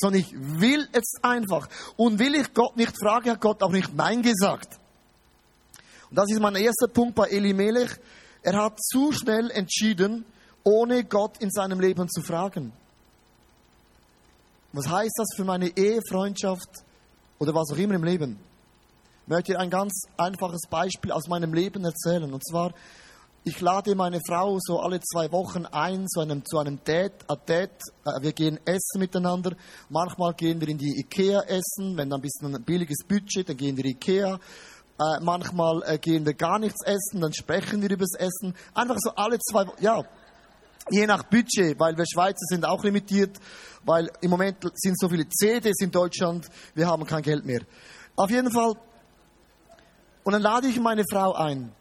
Sondern 0.00 0.20
ich 0.20 0.32
will 0.32 0.88
jetzt 0.94 1.18
einfach. 1.22 1.68
Und 1.96 2.18
will 2.18 2.34
ich 2.34 2.54
Gott 2.54 2.76
nicht 2.76 2.94
fragen, 3.00 3.30
hat 3.30 3.40
Gott 3.40 3.62
auch 3.62 3.72
nicht 3.72 3.94
Nein 3.94 4.22
gesagt. 4.22 4.78
Und 6.10 6.16
das 6.16 6.30
ist 6.30 6.40
mein 6.40 6.54
erster 6.54 6.88
Punkt 6.88 7.14
bei 7.14 7.28
Elimelech. 7.28 7.90
Er 8.42 8.62
hat 8.62 8.80
zu 8.80 9.12
schnell 9.12 9.50
entschieden, 9.50 10.24
ohne 10.62 11.04
Gott 11.04 11.38
in 11.38 11.50
seinem 11.50 11.80
Leben 11.80 12.08
zu 12.08 12.22
fragen. 12.22 12.72
Was 14.72 14.88
heißt 14.88 15.14
das 15.16 15.28
für 15.36 15.44
meine 15.44 15.76
Ehefreundschaft 15.76 16.68
oder 17.38 17.54
was 17.54 17.72
auch 17.72 17.78
immer 17.78 17.94
im 17.94 18.04
Leben? 18.04 18.38
Ich 19.22 19.28
möchte 19.28 19.52
dir 19.52 19.60
ein 19.60 19.70
ganz 19.70 20.04
einfaches 20.16 20.62
Beispiel 20.70 21.12
aus 21.12 21.26
meinem 21.28 21.52
Leben 21.52 21.84
erzählen. 21.84 22.32
Und 22.32 22.46
zwar, 22.46 22.72
ich 23.48 23.60
lade 23.62 23.94
meine 23.94 24.20
Frau 24.20 24.58
so 24.60 24.78
alle 24.78 25.00
zwei 25.00 25.32
Wochen 25.32 25.64
ein 25.64 26.06
zu 26.06 26.20
einem, 26.20 26.44
zu 26.44 26.58
einem 26.58 26.84
Date, 26.84 27.24
Date. 27.48 27.80
Äh, 28.04 28.22
wir 28.22 28.32
gehen 28.32 28.58
essen 28.66 28.98
miteinander. 28.98 29.56
Manchmal 29.88 30.34
gehen 30.34 30.60
wir 30.60 30.68
in 30.68 30.76
die 30.76 31.00
Ikea 31.00 31.40
essen, 31.42 31.96
wenn 31.96 32.10
dann 32.10 32.20
ein 32.20 32.22
bisschen 32.22 32.54
ein 32.54 32.62
billiges 32.62 32.98
Budget, 33.08 33.48
dann 33.48 33.56
gehen 33.56 33.76
wir 33.76 33.84
in 33.84 33.92
die 33.92 33.96
Ikea. 33.96 34.34
Äh, 34.34 35.20
manchmal 35.22 35.82
äh, 35.86 35.98
gehen 35.98 36.26
wir 36.26 36.34
gar 36.34 36.58
nichts 36.58 36.84
essen, 36.84 37.22
dann 37.22 37.32
sprechen 37.32 37.80
wir 37.80 37.90
über 37.90 38.04
das 38.04 38.20
Essen. 38.20 38.54
Einfach 38.74 38.96
so 38.98 39.10
alle 39.16 39.38
zwei, 39.38 39.64
ja, 39.80 40.02
je 40.90 41.06
nach 41.06 41.22
Budget, 41.24 41.78
weil 41.80 41.96
wir 41.96 42.04
Schweizer 42.06 42.44
sind 42.50 42.66
auch 42.66 42.84
limitiert, 42.84 43.38
weil 43.84 44.10
im 44.20 44.30
Moment 44.30 44.58
sind 44.74 44.98
so 44.98 45.08
viele 45.08 45.26
CDs 45.28 45.80
in 45.80 45.90
Deutschland, 45.90 46.46
wir 46.74 46.86
haben 46.86 47.06
kein 47.06 47.22
Geld 47.22 47.46
mehr. 47.46 47.60
Auf 48.14 48.30
jeden 48.30 48.50
Fall. 48.50 48.74
Und 50.24 50.32
dann 50.32 50.42
lade 50.42 50.66
ich 50.66 50.78
meine 50.78 51.04
Frau 51.10 51.32
ein. 51.32 51.72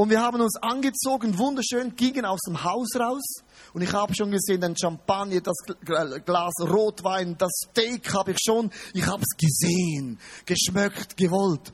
Und 0.00 0.08
wir 0.08 0.22
haben 0.22 0.40
uns 0.40 0.56
angezogen, 0.56 1.36
wunderschön, 1.36 1.94
gingen 1.94 2.24
aus 2.24 2.40
dem 2.46 2.64
Haus 2.64 2.96
raus. 2.98 3.42
Und 3.74 3.82
ich 3.82 3.92
habe 3.92 4.14
schon 4.14 4.30
gesehen, 4.30 4.62
den 4.62 4.74
Champagner, 4.74 5.42
das 5.42 5.58
Glas 6.24 6.54
Rotwein, 6.58 7.36
das 7.36 7.50
Steak 7.66 8.10
habe 8.14 8.30
ich 8.30 8.38
schon, 8.42 8.70
ich 8.94 9.06
habe 9.06 9.22
es 9.22 9.36
gesehen, 9.36 10.18
geschmeckt, 10.46 11.18
gewollt. 11.18 11.70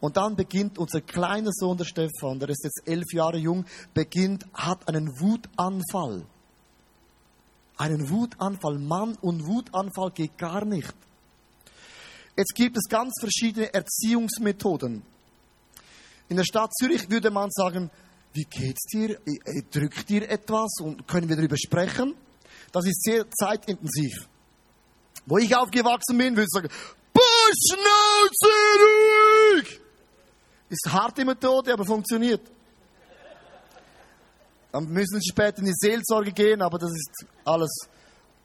Und 0.00 0.16
dann 0.16 0.34
beginnt 0.34 0.80
unser 0.80 1.00
kleiner 1.00 1.52
Sohn, 1.52 1.76
der 1.76 1.84
Stefan, 1.84 2.40
der 2.40 2.48
ist 2.48 2.64
jetzt 2.64 2.82
elf 2.86 3.12
Jahre 3.12 3.38
jung, 3.38 3.64
beginnt, 3.94 4.46
hat 4.52 4.88
einen 4.88 5.20
Wutanfall. 5.20 6.26
Einen 7.76 8.10
Wutanfall. 8.10 8.80
Mann 8.80 9.16
und 9.20 9.46
Wutanfall 9.46 10.10
geht 10.10 10.36
gar 10.38 10.64
nicht. 10.64 10.92
Jetzt 12.36 12.56
gibt 12.56 12.76
es 12.76 12.88
ganz 12.88 13.14
verschiedene 13.20 13.72
Erziehungsmethoden. 13.72 15.04
In 16.30 16.36
der 16.36 16.44
Stadt 16.44 16.72
Zürich 16.74 17.10
würde 17.10 17.30
man 17.30 17.50
sagen, 17.50 17.90
wie 18.32 18.44
geht's 18.44 18.84
dir? 18.86 19.18
Drückt 19.70 20.08
dir 20.08 20.30
etwas 20.30 20.76
und 20.80 21.06
können 21.06 21.28
wir 21.28 21.36
darüber 21.36 21.56
sprechen? 21.58 22.14
Das 22.72 22.86
ist 22.86 23.02
sehr 23.02 23.28
zeitintensiv. 23.30 24.28
Wo 25.26 25.38
ich 25.38 25.54
aufgewachsen 25.54 26.16
bin, 26.16 26.36
würde 26.36 26.44
ich 26.44 26.52
sagen, 26.52 26.68
Schnauze 27.68 28.52
ruhig! 28.80 29.80
Ist 30.68 30.88
harte 30.92 31.24
Methode, 31.24 31.72
aber 31.72 31.84
funktioniert. 31.84 32.42
Dann 34.70 34.84
müssen 34.84 35.20
sie 35.20 35.28
später 35.28 35.58
in 35.58 35.64
die 35.64 35.74
Seelsorge 35.74 36.30
gehen, 36.30 36.62
aber 36.62 36.78
das 36.78 36.92
ist 36.92 37.26
alles. 37.44 37.88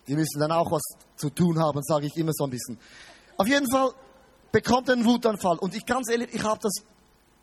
Die 0.08 0.16
müssen 0.16 0.40
dann 0.40 0.52
auch 0.52 0.72
was 0.72 0.82
zu 1.16 1.30
tun 1.30 1.60
haben, 1.60 1.84
sage 1.84 2.08
ich 2.08 2.18
immer 2.18 2.32
so 2.34 2.46
ein 2.46 2.50
bisschen. 2.50 2.80
Auf 3.38 3.48
jeden 3.48 3.70
Fall 3.70 3.92
bekommt 4.52 4.90
er 4.90 4.96
einen 4.96 5.06
Wutanfall. 5.06 5.60
Und 5.60 5.76
ich 5.76 5.86
ganz 5.86 6.10
ehrlich, 6.10 6.34
ich 6.34 6.44
habe 6.44 6.60
das 6.64 6.84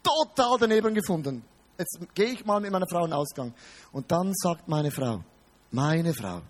total 0.03 0.59
daneben 0.59 0.95
gefunden. 0.95 1.45
Jetzt 1.79 1.99
gehe 2.15 2.33
ich 2.33 2.45
mal 2.45 2.61
mit 2.61 2.71
meiner 2.71 2.87
Frau 2.87 3.05
in 3.05 3.11
den 3.11 3.19
Ausgang. 3.19 3.55
Und 3.93 4.11
dann 4.11 4.33
sagt 4.35 4.69
meine 4.69 4.91
Frau, 4.91 5.25
meine 5.71 6.13
Frau, 6.13 6.43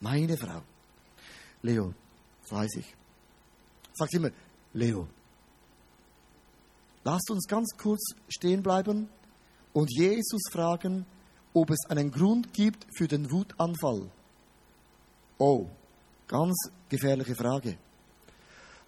meine 0.00 0.36
Frau, 0.36 0.62
Leo, 1.62 1.94
das 2.42 2.52
weiß 2.52 2.76
ich. 2.76 2.94
Sagt 3.94 4.14
immer, 4.14 4.30
Leo, 4.72 5.06
lasst 7.04 7.30
uns 7.30 7.46
ganz 7.46 7.70
kurz 7.78 8.02
stehen 8.28 8.62
bleiben 8.62 9.08
und 9.72 9.90
Jesus 9.90 10.42
fragen, 10.50 11.06
ob 11.52 11.70
es 11.70 11.86
einen 11.88 12.10
Grund 12.10 12.52
gibt 12.52 12.86
für 12.96 13.06
den 13.06 13.30
Wutanfall. 13.30 14.10
Oh, 15.38 15.66
ganz 16.26 16.54
gefährliche 16.88 17.34
Frage. 17.34 17.78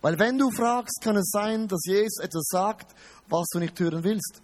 Weil 0.06 0.20
wenn 0.20 0.38
du 0.38 0.52
fragst, 0.52 1.00
kann 1.00 1.16
es 1.16 1.30
sein, 1.32 1.66
dass 1.66 1.84
Jesus 1.84 2.20
etwas 2.22 2.44
sagt, 2.44 2.94
was 3.28 3.48
du 3.48 3.58
nicht 3.58 3.76
hören 3.80 4.04
willst. 4.04 4.40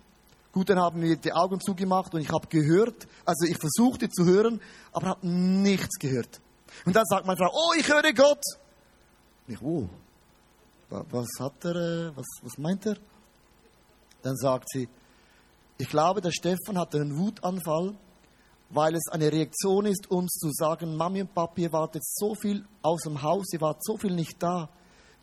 Gut, 0.50 0.68
dann 0.68 0.80
haben 0.80 1.00
wir 1.00 1.14
die 1.16 1.32
Augen 1.32 1.60
zugemacht 1.60 2.12
und 2.14 2.20
ich 2.20 2.30
habe 2.30 2.48
gehört, 2.48 3.06
also 3.24 3.46
ich 3.46 3.56
versuchte 3.58 4.08
zu 4.08 4.24
hören, 4.24 4.60
aber 4.90 5.10
habe 5.10 5.24
nichts 5.24 6.00
gehört. 6.00 6.40
Und 6.84 6.96
dann 6.96 7.04
sagt 7.04 7.26
meine 7.26 7.36
Frau, 7.36 7.48
oh, 7.54 7.74
ich 7.78 7.88
höre 7.88 8.12
Gott. 8.12 8.42
Und 9.46 9.54
ich, 9.54 9.62
oh, 9.62 9.88
was 10.90 11.28
hat 11.38 11.64
er, 11.64 11.76
äh, 11.76 12.16
was, 12.16 12.26
was 12.42 12.58
meint 12.58 12.84
er? 12.84 12.96
Dann 14.22 14.36
sagt 14.36 14.68
sie, 14.68 14.88
ich 15.78 15.88
glaube, 15.88 16.20
der 16.20 16.32
Stefan 16.32 16.76
hat 16.76 16.92
einen 16.96 17.16
Wutanfall, 17.16 17.94
weil 18.70 18.96
es 18.96 19.06
eine 19.12 19.30
Reaktion 19.30 19.86
ist, 19.86 20.10
uns 20.10 20.32
zu 20.32 20.50
sagen, 20.50 20.96
Mami 20.96 21.20
und 21.20 21.32
Papi, 21.32 21.62
ihr 21.62 21.72
wart 21.72 21.94
jetzt 21.94 22.18
so 22.18 22.34
viel 22.34 22.64
aus 22.82 23.02
dem 23.02 23.22
Haus, 23.22 23.52
ihr 23.52 23.60
wart 23.60 23.78
so 23.84 23.96
viel 23.96 24.12
nicht 24.12 24.42
da. 24.42 24.68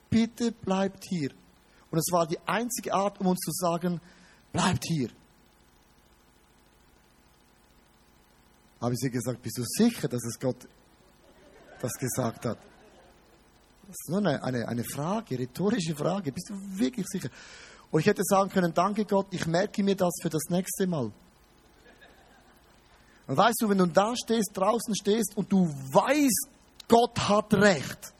Bitte 0.10 0.52
bleibt 0.52 1.06
hier. 1.06 1.32
Und 1.92 2.00
es 2.00 2.12
war 2.12 2.28
die 2.28 2.40
einzige 2.46 2.94
Art, 2.94 3.20
um 3.20 3.28
uns 3.28 3.40
zu 3.40 3.52
sagen, 3.52 4.00
bleibt 4.52 4.86
hier. 4.86 5.10
Habe 8.82 8.94
ich 8.94 9.00
sie 9.00 9.10
gesagt, 9.10 9.42
bist 9.42 9.58
du 9.58 9.64
sicher, 9.66 10.08
dass 10.08 10.24
es 10.24 10.40
Gott 10.40 10.68
das 11.82 11.94
gesagt 11.94 12.46
hat? 12.46 12.58
Das 13.88 13.96
ist 14.00 14.10
nur 14.10 14.20
eine, 14.20 14.44
eine, 14.44 14.68
eine 14.68 14.84
Frage, 14.84 15.38
rhetorische 15.38 15.96
Frage. 15.96 16.32
Bist 16.32 16.50
du 16.50 16.80
wirklich 16.80 17.08
sicher? 17.08 17.30
Und 17.92 18.02
ich 18.02 18.06
hätte 18.06 18.24
sagen 18.24 18.50
können, 18.50 18.74
danke 18.74 19.04
Gott, 19.06 19.28
ich 19.32 19.48
merke 19.48 19.84
mir 19.84 19.96
das 19.96 20.14
für 20.22 20.30
das 20.30 20.44
nächste 20.50 20.86
Mal. 20.86 21.12
Und 23.28 23.38
weißt 23.38 23.62
du, 23.62 23.70
wenn 23.70 23.80
du 23.80 23.88
da 23.88 24.16
stehst, 24.16 24.52
draußen 24.54 24.96
stehst 24.96 25.36
und 25.36 25.52
du 25.52 25.68
weißt, 25.68 26.50
Gott 26.88 27.20
hat 27.20 27.54
recht, 27.54 28.14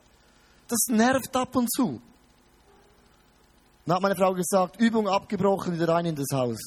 das 0.72 0.80
nervt 0.88 1.36
ab 1.36 1.56
und 1.56 1.72
zu. 1.72 2.02
Dann 3.86 3.96
hat 3.96 4.02
meine 4.02 4.16
Frau 4.16 4.34
gesagt, 4.34 4.80
Übung 4.80 5.08
abgebrochen, 5.08 5.74
wieder 5.74 5.90
rein 5.90 6.06
in 6.06 6.16
das 6.16 6.28
Haus. 6.32 6.60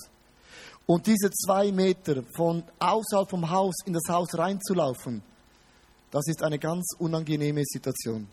Und 0.87 1.07
diese 1.07 1.31
zwei 1.31 1.71
Meter 1.71 2.25
von 2.35 2.65
außerhalb 2.81 3.31
vom 3.31 3.49
Haus 3.49 3.77
in 3.87 3.93
das 3.93 4.03
Haus 4.09 4.37
reinzulaufen, 4.37 5.23
das 6.11 6.27
ist 6.27 6.43
eine 6.43 6.59
ganz 6.59 6.95
unangenehme 6.99 7.63
Situation. 7.65 8.29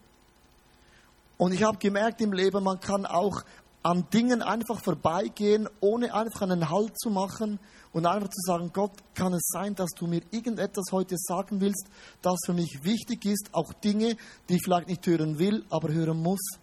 Und 1.37 1.53
ich 1.53 1.63
habe 1.63 1.77
gemerkt 1.77 2.19
im 2.19 2.33
Leben, 2.33 2.63
man 2.63 2.79
kann 2.79 3.05
auch 3.05 3.43
an 3.81 4.09
Dingen 4.13 4.41
einfach 4.41 4.83
vorbeigehen, 4.83 5.69
ohne 5.79 6.13
einfach 6.13 6.41
einen 6.41 6.69
Halt 6.69 6.99
zu 6.99 7.09
machen 7.09 7.59
und 7.93 8.05
einfach 8.05 8.29
zu 8.29 8.41
sagen, 8.41 8.71
Gott, 8.73 8.91
kann 9.13 9.33
es 9.33 9.47
sein, 9.47 9.75
dass 9.75 9.89
du 9.97 10.07
mir 10.07 10.21
irgendetwas 10.31 10.91
heute 10.91 11.15
sagen 11.17 11.61
willst, 11.61 11.87
das 12.21 12.39
für 12.45 12.53
mich 12.53 12.83
wichtig 12.83 13.25
ist, 13.25 13.49
auch 13.53 13.73
Dinge, 13.73 14.17
die 14.49 14.55
ich 14.55 14.63
vielleicht 14.63 14.87
nicht 14.87 15.05
hören 15.07 15.39
will, 15.39 15.65
aber 15.69 15.93
hören 15.93 16.21
muss. 16.21 16.59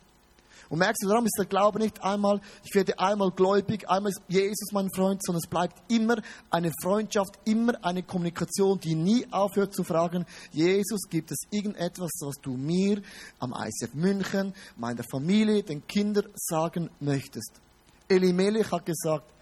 Und 0.69 0.79
merkst 0.79 1.03
du, 1.03 1.09
darum 1.09 1.25
ist 1.25 1.37
der 1.39 1.47
Glaube 1.47 1.79
nicht 1.79 2.03
einmal, 2.03 2.41
ich 2.65 2.75
werde 2.75 2.99
einmal 2.99 3.31
gläubig, 3.31 3.89
einmal 3.89 4.11
ist 4.11 4.21
Jesus 4.29 4.73
mein 4.73 4.91
Freund, 4.91 5.23
sondern 5.25 5.43
es 5.43 5.49
bleibt 5.49 5.91
immer 5.91 6.17
eine 6.51 6.73
Freundschaft, 6.83 7.39
immer 7.45 7.75
eine 7.85 8.03
Kommunikation, 8.03 8.81
die 8.81 8.95
nie 8.95 9.27
aufhört 9.31 9.75
zu 9.75 9.85
fragen, 9.85 10.27
Jesus, 10.53 11.03
gibt 11.09 11.31
es 11.31 11.39
irgendetwas, 11.51 12.11
was 12.21 12.37
du 12.43 12.57
mir 12.57 13.03
am 13.39 13.55
ICF 13.57 13.95
München, 13.95 14.55
meiner 14.77 15.05
Familie, 15.05 15.63
den 15.63 15.87
Kindern 15.87 16.27
sagen 16.35 16.91
möchtest? 17.01 17.61
Elimelech 18.09 18.71
hat 18.71 18.87
gesagt, 18.87 19.33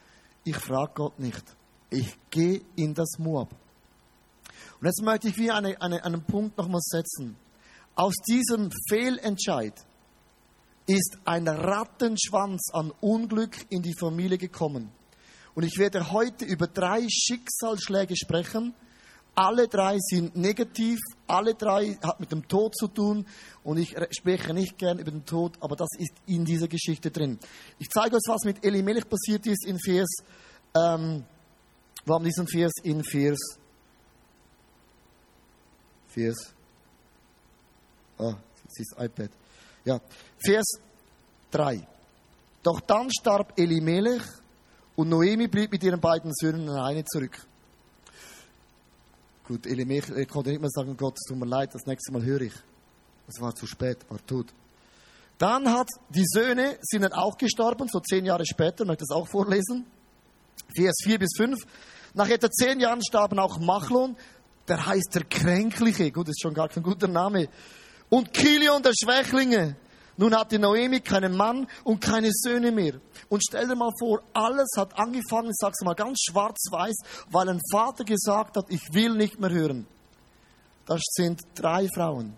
ich 0.45 0.57
frage 0.57 0.93
Gott 0.95 1.19
nicht. 1.19 1.43
Ich 1.91 2.17
gehe 2.31 2.61
in 2.77 2.95
das 2.95 3.19
Moab. 3.19 3.55
Und 4.81 4.87
jetzt 4.87 5.03
möchte 5.03 5.29
ich 5.29 5.39
wie 5.39 5.51
eine, 5.51 5.81
eine, 5.81 6.05
einen 6.05 6.23
Punkt 6.23 6.59
nochmal 6.59 6.81
setzen. 6.83 7.37
Aus 7.95 8.15
diesem 8.29 8.71
Fehlentscheid, 8.89 9.75
ist 10.87 11.19
ein 11.25 11.49
Rattenschwanz 11.49 12.71
an 12.73 12.93
Unglück 13.01 13.67
in 13.71 13.83
die 13.83 13.95
Familie 13.99 14.39
gekommen. 14.39 14.91
Und 15.55 15.63
ich 15.63 15.79
werde 15.79 16.13
heute 16.13 16.45
über 16.45 16.67
drei 16.67 17.07
Schicksalsschläge 17.09 18.17
sprechen. 18.17 18.75
Alle 19.37 19.67
drei 19.67 19.97
sind 19.99 20.37
negativ, 20.37 20.99
alle 21.27 21.55
drei 21.55 21.99
hat 22.03 22.21
mit 22.21 22.31
dem 22.31 22.47
Tod 22.47 22.77
zu 22.77 22.87
tun 22.87 23.27
und 23.65 23.79
ich 23.79 23.97
spreche 24.11 24.55
nicht 24.55 24.79
gern 24.79 25.01
über 25.01 25.11
den 25.11 25.25
Tod, 25.25 25.57
aber 25.61 25.75
das 25.75 25.89
ist 25.99 26.13
in 26.27 26.45
dieser 26.45 26.69
Geschichte 26.69 27.11
drin. 27.11 27.41
Ich 27.81 27.89
zeige 27.89 28.15
euch, 28.15 28.23
was 28.29 28.45
mit 28.45 28.65
Elimelech 28.65 29.09
passiert 29.09 29.45
ist 29.47 29.67
in 29.67 29.81
Vers, 29.81 30.09
ähm, 30.77 31.25
wir 32.05 32.15
haben 32.15 32.25
diesen 32.25 32.47
Vers 32.47 32.75
in 32.85 33.03
Vers, 33.03 33.59
Vers, 36.07 36.55
ah, 38.19 38.37
das 38.67 38.79
ist 38.79 38.95
iPad. 38.99 39.31
Ja, 39.85 40.01
Vers 40.39 40.81
3. 41.51 41.87
Doch 42.63 42.81
dann 42.81 43.11
starb 43.11 43.59
Elimelech 43.59 44.23
und 44.97 45.11
Noemi 45.11 45.49
blieb 45.49 45.73
mit 45.73 45.83
ihren 45.83 46.01
beiden 46.01 46.33
Söhnen 46.35 46.69
alleine 46.69 47.05
zurück. 47.05 47.39
Gut, 49.47 49.67
Elimelech 49.67 50.29
konnte 50.29 50.51
nicht 50.51 50.61
mehr 50.61 50.71
sagen, 50.71 50.97
Gott, 50.97 51.17
es 51.19 51.29
tut 51.29 51.39
mir 51.39 51.47
leid, 51.47 51.75
das 51.75 51.85
nächste 51.85 52.13
Mal 52.13 52.23
höre 52.23 52.43
ich. 52.43 52.55
Es 53.29 53.41
war 53.41 53.55
zu 53.55 53.67
spät, 53.67 53.99
war 54.09 54.25
tot. 54.27 54.47
Dann 55.37 55.71
hat 55.71 55.89
die 56.09 56.25
Söhne, 56.27 56.79
sind 56.81 57.03
dann 57.03 57.13
auch 57.13 57.37
gestorben, 57.37 57.89
so 57.93 58.01
zehn 58.01 58.25
Jahre 58.25 58.47
später, 58.47 58.85
ich 58.85 58.89
möchte 58.89 59.05
das 59.07 59.17
auch 59.17 59.29
vorlesen. 59.29 59.85
Vers 60.75 60.97
4 61.03 61.19
bis 61.19 61.31
5. 61.37 61.59
Nach 62.15 62.29
etwa 62.29 62.51
zehn 62.51 62.81
Jahren 62.81 63.03
starben 63.05 63.39
auch 63.39 63.59
Machlon, 63.59 64.17
der 64.69 64.87
heißt 64.87 65.15
der 65.15 65.25
Kränkliche, 65.25 66.11
gut, 66.11 66.29
das 66.29 66.37
ist 66.37 66.43
schon 66.43 66.55
gar 66.55 66.69
kein 66.69 66.83
guter 66.83 67.09
Name. 67.09 67.49
Und 68.15 68.33
Kilion, 68.33 68.81
der 68.81 68.93
Schwächlinge. 68.93 69.75
Nun 70.17 70.37
hat 70.37 70.53
die 70.53 70.59
Noemi 70.59 71.01
keinen 71.01 71.37
Mann 71.37 71.67
und 71.83 72.01
keine 72.01 72.31
Söhne 72.31 72.71
mehr. 72.71 73.01
Und 73.29 73.43
stell 73.45 73.67
dir 73.67 73.75
mal 73.75 73.91
vor, 73.99 74.23
alles 74.33 74.69
hat 74.77 74.97
angefangen, 74.97 75.49
ich 75.49 75.57
sag's 75.57 75.81
mal 75.81 75.95
ganz 75.95 76.21
schwarz-weiß, 76.31 76.95
weil 77.33 77.49
ein 77.49 77.61
Vater 77.73 78.05
gesagt 78.05 78.57
hat, 78.57 78.67
ich 78.69 78.83
will 78.93 79.17
nicht 79.17 79.41
mehr 79.41 79.51
hören. 79.51 79.89
Das 80.87 81.01
sind 81.07 81.41
drei 81.57 81.89
Frauen. 81.93 82.37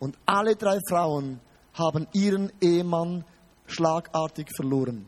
Und 0.00 0.18
alle 0.26 0.54
drei 0.54 0.78
Frauen 0.86 1.40
haben 1.72 2.06
ihren 2.12 2.52
Ehemann 2.60 3.24
schlagartig 3.66 4.50
verloren. 4.54 5.06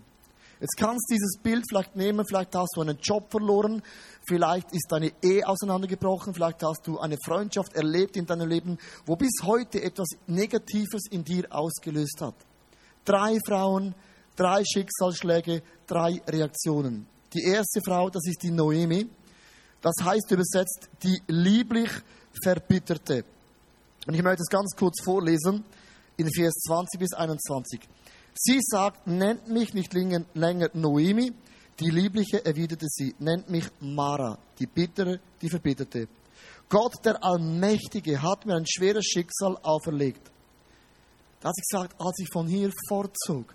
Jetzt 0.60 0.76
kannst 0.78 1.10
du 1.10 1.14
dieses 1.14 1.38
Bild 1.42 1.64
vielleicht 1.68 1.96
nehmen, 1.96 2.24
vielleicht 2.26 2.54
hast 2.54 2.76
du 2.76 2.80
einen 2.80 2.98
Job 3.02 3.30
verloren, 3.30 3.82
vielleicht 4.26 4.72
ist 4.72 4.86
deine 4.90 5.12
Ehe 5.22 5.46
auseinandergebrochen, 5.46 6.32
vielleicht 6.32 6.62
hast 6.62 6.86
du 6.86 6.98
eine 6.98 7.18
Freundschaft 7.22 7.74
erlebt 7.74 8.16
in 8.16 8.24
deinem 8.24 8.48
Leben, 8.48 8.78
wo 9.04 9.16
bis 9.16 9.42
heute 9.42 9.82
etwas 9.82 10.08
Negatives 10.26 11.02
in 11.10 11.24
dir 11.24 11.46
ausgelöst 11.50 12.20
hat. 12.22 12.34
Drei 13.04 13.36
Frauen, 13.46 13.94
drei 14.34 14.62
Schicksalsschläge, 14.64 15.62
drei 15.86 16.22
Reaktionen. 16.26 17.06
Die 17.34 17.42
erste 17.42 17.80
Frau, 17.84 18.08
das 18.08 18.26
ist 18.26 18.42
die 18.42 18.50
Noemi. 18.50 19.08
Das 19.82 19.94
heißt 20.02 20.30
übersetzt 20.30 20.88
die 21.02 21.20
lieblich 21.26 21.90
Verbitterte. 22.42 23.24
Und 24.06 24.14
ich 24.14 24.22
möchte 24.22 24.42
es 24.42 24.48
ganz 24.48 24.74
kurz 24.74 25.02
vorlesen 25.04 25.64
in 26.16 26.30
Vers 26.32 26.54
20 26.66 26.98
bis 26.98 27.12
21. 27.12 27.80
Sie 28.38 28.58
sagt, 28.60 29.06
nennt 29.06 29.48
mich 29.48 29.72
nicht 29.72 29.94
länger 29.94 30.68
Noemi, 30.74 31.32
die 31.80 31.90
Liebliche 31.90 32.44
erwiderte 32.44 32.86
sie, 32.88 33.14
nennt 33.18 33.48
mich 33.48 33.66
Mara, 33.80 34.38
die 34.58 34.66
Bittere, 34.66 35.20
die 35.40 35.48
Verbitterte. 35.48 36.06
Gott, 36.68 36.94
der 37.04 37.22
Allmächtige, 37.24 38.20
hat 38.20 38.44
mir 38.44 38.56
ein 38.56 38.66
schweres 38.66 39.06
Schicksal 39.06 39.56
auferlegt. 39.62 40.30
Da 41.40 41.48
hat 41.48 41.54
sie 41.56 41.76
als 41.76 42.18
ich 42.18 42.28
von 42.30 42.46
hier 42.46 42.70
fortzog, 42.88 43.54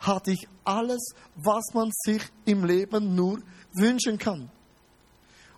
hatte 0.00 0.32
ich 0.32 0.48
alles, 0.64 1.10
was 1.36 1.64
man 1.74 1.90
sich 1.92 2.22
im 2.46 2.64
Leben 2.64 3.14
nur 3.14 3.40
wünschen 3.74 4.18
kann. 4.18 4.50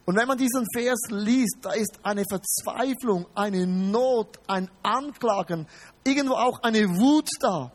Und 0.07 0.16
wenn 0.16 0.26
man 0.26 0.38
diesen 0.38 0.66
Vers 0.73 0.99
liest, 1.11 1.59
da 1.62 1.73
ist 1.73 2.00
eine 2.02 2.25
Verzweiflung, 2.28 3.26
eine 3.35 3.64
Not, 3.64 4.40
ein 4.49 4.69
Anklagen, 4.83 5.69
irgendwo 6.02 6.35
auch 6.35 6.61
eine 6.62 6.88
Wut 6.99 7.28
da. 7.40 7.71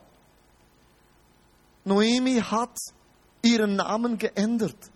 Noemi 1.85 2.41
hat 2.41 2.77
ihren 3.41 3.75
Namen 3.75 4.17
geändert. 4.17 4.91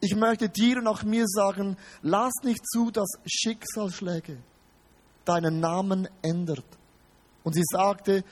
Ich 0.00 0.14
möchte 0.14 0.48
dir 0.48 0.78
und 0.78 0.86
auch 0.86 1.02
mir 1.02 1.24
sagen, 1.26 1.76
lass 2.02 2.32
nicht 2.42 2.60
zu, 2.68 2.90
dass 2.90 3.08
Schicksalsschläge 3.24 4.36
deinen 5.24 5.60
Namen 5.60 6.08
ändert. 6.20 6.66
Und 7.42 7.54
sie 7.54 7.62
sagte, 7.64 8.24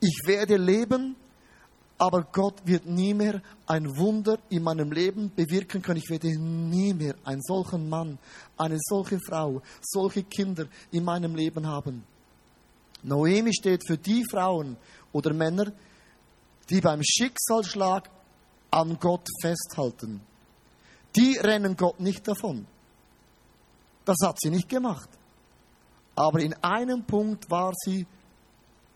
ich 0.00 0.20
werde 0.26 0.56
leben, 0.56 1.16
aber 1.96 2.22
Gott 2.30 2.66
wird 2.66 2.86
nie 2.86 3.14
mehr 3.14 3.40
ein 3.66 3.96
Wunder 3.96 4.38
in 4.50 4.62
meinem 4.62 4.92
Leben 4.92 5.32
bewirken 5.34 5.80
können. 5.80 6.00
Ich 6.02 6.10
werde 6.10 6.28
nie 6.38 6.92
mehr 6.92 7.14
einen 7.24 7.40
solchen 7.42 7.88
Mann, 7.88 8.18
eine 8.58 8.78
solche 8.78 9.18
Frau, 9.20 9.62
solche 9.80 10.22
Kinder 10.24 10.66
in 10.90 11.04
meinem 11.04 11.34
Leben 11.34 11.66
haben. 11.66 12.04
Noemi 13.02 13.52
steht 13.54 13.86
für 13.86 13.96
die 13.96 14.24
Frauen 14.30 14.76
oder 15.12 15.32
Männer, 15.32 15.72
die 16.70 16.80
beim 16.80 17.02
Schicksalsschlag 17.02 18.10
an 18.70 18.98
Gott 18.98 19.28
festhalten. 19.40 20.20
Die 21.16 21.36
rennen 21.36 21.76
Gott 21.76 22.00
nicht 22.00 22.26
davon. 22.26 22.66
Das 24.04 24.16
hat 24.22 24.38
sie 24.40 24.50
nicht 24.50 24.68
gemacht. 24.68 25.08
Aber 26.16 26.40
in 26.40 26.54
einem 26.54 27.04
Punkt 27.04 27.50
war 27.50 27.72
sie 27.84 28.06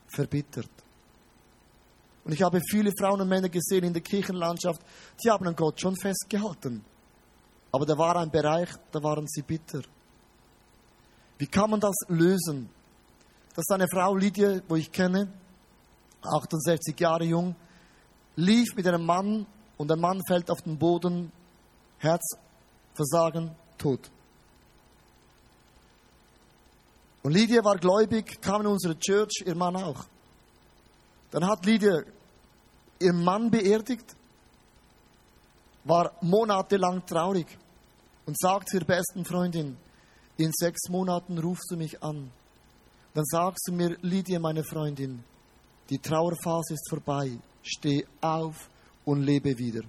verbittert. 0.07 0.69
Und 2.23 2.33
ich 2.33 2.41
habe 2.41 2.61
viele 2.69 2.91
Frauen 2.97 3.21
und 3.21 3.29
Männer 3.29 3.49
gesehen 3.49 3.83
in 3.85 3.93
der 3.93 4.01
Kirchenlandschaft, 4.01 4.81
die 5.23 5.29
haben 5.29 5.47
an 5.47 5.55
Gott 5.55 5.79
schon 5.79 5.95
festgehalten. 5.95 6.83
Aber 7.71 7.85
da 7.85 7.97
war 7.97 8.15
ein 8.17 8.29
Bereich, 8.29 8.69
da 8.91 9.01
waren 9.01 9.27
sie 9.27 9.41
bitter. 9.41 9.81
Wie 11.37 11.47
kann 11.47 11.69
man 11.69 11.79
das 11.79 11.95
lösen? 12.07 12.69
Das 13.55 13.63
ist 13.67 13.71
eine 13.71 13.87
Frau, 13.87 14.15
Lydia, 14.15 14.61
wo 14.67 14.75
ich 14.75 14.91
kenne, 14.91 15.31
68 16.21 16.99
Jahre 16.99 17.25
jung, 17.25 17.55
lief 18.35 18.75
mit 18.75 18.87
einem 18.87 19.05
Mann 19.05 19.45
und 19.77 19.89
der 19.89 19.97
Mann 19.97 20.21
fällt 20.27 20.49
auf 20.51 20.61
den 20.61 20.77
Boden, 20.77 21.31
Herzversagen, 21.97 23.55
tot. 23.77 24.11
Und 27.21 27.33
Lydia 27.33 27.63
war 27.63 27.77
gläubig, 27.77 28.41
kam 28.41 28.61
in 28.61 28.67
unsere 28.67 28.97
Church, 28.97 29.43
ihr 29.45 29.55
Mann 29.55 29.75
auch. 29.75 30.05
Dann 31.31 31.45
hat 31.45 31.65
Lydia 31.65 32.01
ihren 32.99 33.23
Mann 33.23 33.51
beerdigt, 33.51 34.15
war 35.83 36.13
monatelang 36.21 37.05
traurig 37.05 37.57
und 38.25 38.37
sagt 38.39 38.69
zur 38.69 38.81
besten 38.81 39.25
Freundin, 39.25 39.77
in 40.37 40.51
sechs 40.53 40.89
Monaten 40.89 41.37
rufst 41.37 41.71
du 41.71 41.77
mich 41.77 42.01
an. 42.01 42.31
Dann 43.13 43.25
sagst 43.25 43.67
du 43.67 43.73
mir, 43.73 43.97
Lydia, 44.01 44.39
meine 44.39 44.63
Freundin, 44.63 45.23
die 45.89 45.99
Trauerphase 45.99 46.73
ist 46.73 46.89
vorbei, 46.89 47.31
steh 47.63 48.05
auf 48.21 48.69
und 49.05 49.23
lebe 49.23 49.57
wieder. 49.57 49.81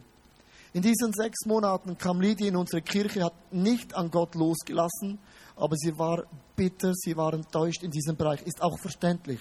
In 0.73 0.83
diesen 0.83 1.12
sechs 1.12 1.47
Monaten 1.47 1.99
kam 1.99 2.21
Lydia 2.21 2.49
in 2.49 2.57
unsere 2.57 2.80
Kirche, 2.80 3.25
hat 3.25 3.35
nicht 3.52 3.95
an 3.95 4.11
Gott 4.11 4.35
losgelassen, 4.35 5.19
aber 5.57 5.76
sie 5.76 5.99
war 5.99 6.25
bitter, 6.54 6.95
sie 6.95 7.16
war 7.16 7.35
enttäuscht 7.35 7.83
in 7.83 7.90
diesem 7.90 8.16
Bereich. 8.16 8.42
Ist 8.42 8.62
auch 8.62 8.78
verständlich. 8.78 9.40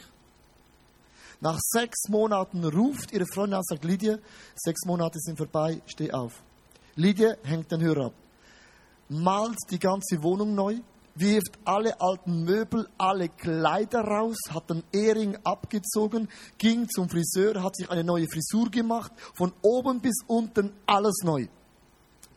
Nach 1.39 1.57
sechs 1.59 2.09
Monaten 2.09 2.65
ruft 2.65 3.13
ihre 3.13 3.25
Freundin 3.31 3.53
an 3.53 3.59
und 3.59 3.67
sagt, 3.67 3.85
Lydia, 3.85 4.17
sechs 4.55 4.85
Monate 4.85 5.19
sind 5.19 5.37
vorbei, 5.37 5.81
steh 5.85 6.11
auf. 6.11 6.43
Lydia 6.95 7.35
hängt 7.43 7.71
den 7.71 7.81
Hörer 7.81 8.07
ab, 8.07 8.13
malt 9.07 9.57
die 9.69 9.79
ganze 9.79 10.21
Wohnung 10.21 10.53
neu, 10.53 10.79
wirft 11.15 11.59
alle 11.65 11.99
alten 11.99 12.43
Möbel, 12.43 12.87
alle 12.97 13.29
Kleider 13.29 14.01
raus, 14.01 14.37
hat 14.49 14.69
den 14.69 14.83
Ehering 14.91 15.37
abgezogen, 15.43 16.29
ging 16.57 16.87
zum 16.87 17.09
Friseur, 17.09 17.61
hat 17.63 17.75
sich 17.75 17.89
eine 17.89 18.03
neue 18.03 18.27
Frisur 18.31 18.69
gemacht, 18.69 19.11
von 19.35 19.53
oben 19.61 20.01
bis 20.01 20.23
unten 20.27 20.73
alles 20.85 21.21
neu. 21.23 21.47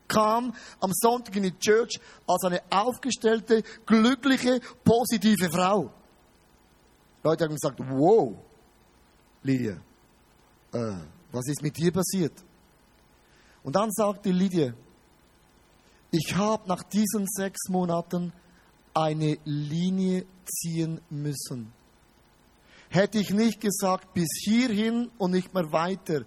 Kam 0.09 0.55
am 0.81 0.91
Sonntag 0.93 1.37
in 1.37 1.45
die 1.45 1.59
Church 1.59 2.01
als 2.27 2.45
eine 2.45 2.61
aufgestellte, 2.71 3.63
glückliche, 3.87 4.61
positive 4.85 5.49
Frau. 5.51 5.93
Leute 7.23 7.45
haben 7.45 7.55
gesagt, 7.55 7.79
wow, 7.79 8.37
Lydia, 9.43 9.81
äh, 10.73 10.97
was 11.31 11.47
ist 11.49 11.63
mit 11.63 11.77
dir 11.77 11.93
passiert? 11.93 12.33
Und 13.63 13.77
dann 13.77 13.91
sagte 13.93 14.31
Lydia, 14.31 14.75
ich 16.11 16.35
habe 16.37 16.69
nach 16.69 16.83
diesen 16.83 17.27
sechs 17.27 17.69
Monaten 17.69 18.33
eine 18.95 19.39
Linie 19.45 20.27
ziehen 20.45 21.01
müssen. 21.11 21.73
Hätte 22.89 23.19
ich 23.19 23.31
nicht 23.31 23.61
gesagt, 23.61 24.13
bis 24.13 24.29
hierhin 24.45 25.11
und 25.19 25.31
nicht 25.31 25.55
mehr 25.55 25.73
weiter, 25.73 26.25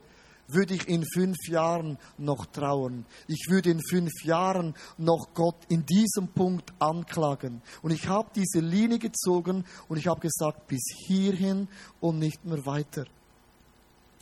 würde 0.48 0.76
ich 0.76 0.88
in 0.88 1.04
fünf 1.14 1.38
Jahren 1.48 1.98
noch 2.18 2.46
trauern. 2.48 3.06
Ich 3.28 3.48
würde 3.50 3.72
in 3.72 3.82
fünf 3.82 4.12
Jahren 4.24 4.76
noch 4.98 5.34
Gott 5.34 5.58
in 5.70 5.86
diesem 5.86 6.28
Punkt 6.28 6.72
anklagen. 6.80 7.62
Und 7.82 7.92
ich 7.92 8.08
habe 8.08 8.30
diese 8.36 8.60
Linie 8.60 9.00
gezogen 9.00 9.66
und 9.88 9.98
ich 9.98 10.08
habe 10.08 10.22
gesagt, 10.22 10.68
bis 10.68 10.84
hierhin 11.08 11.68
und 12.00 12.20
nicht 12.20 12.46
mehr 12.46 12.66
weiter. 12.66 13.06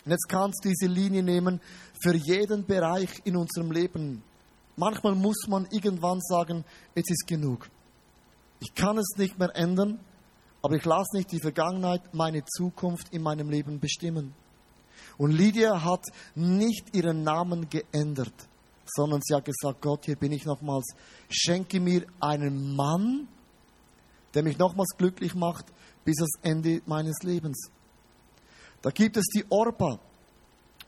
Und 0.06 0.12
jetzt 0.12 0.28
kannst 0.28 0.64
du 0.64 0.70
diese 0.70 0.92
Linie 0.92 1.24
nehmen 1.24 1.62
für 2.02 2.16
jeden 2.16 2.66
Bereich 2.66 3.22
in 3.24 3.38
unserem 3.38 3.72
Leben. 3.72 4.22
Manchmal 4.76 5.16
muss 5.16 5.48
man 5.48 5.68
irgendwann 5.72 6.20
sagen, 6.22 6.66
jetzt 6.96 7.12
ist 7.12 7.28
genug. 7.28 7.70
Ich 8.64 8.74
kann 8.76 8.98
es 8.98 9.18
nicht 9.18 9.38
mehr 9.38 9.54
ändern, 9.56 10.00
aber 10.62 10.76
ich 10.76 10.86
lasse 10.86 11.18
nicht 11.18 11.34
die 11.34 11.42
Vergangenheit 11.42 12.14
meine 12.14 12.46
Zukunft 12.46 13.14
in 13.14 13.22
meinem 13.22 13.50
Leben 13.50 13.82
bestimmen. 13.82 14.34
Und 15.18 15.32
Lydia 15.32 15.84
hat 15.84 16.06
nicht 16.34 16.96
ihren 16.96 17.24
Namen 17.24 17.70
geändert, 17.70 18.34
sondern 18.86 19.20
sie 19.22 19.36
hat 19.36 19.44
gesagt, 19.44 19.82
Gott, 19.82 20.06
hier 20.06 20.16
bin 20.16 20.32
ich 20.32 20.46
nochmals, 20.46 20.96
schenke 21.30 21.82
mir 21.82 22.06
einen 22.22 22.74
Mann, 22.74 23.28
der 24.34 24.44
mich 24.44 24.58
nochmals 24.58 24.96
glücklich 24.98 25.36
macht 25.36 25.66
bis 26.06 26.20
ans 26.20 26.40
Ende 26.42 26.82
meines 26.86 27.22
Lebens. 27.22 27.70
Da 28.82 28.92
gibt 28.92 29.18
es 29.18 29.26
die 29.26 29.44
Orpa. 29.50 30.00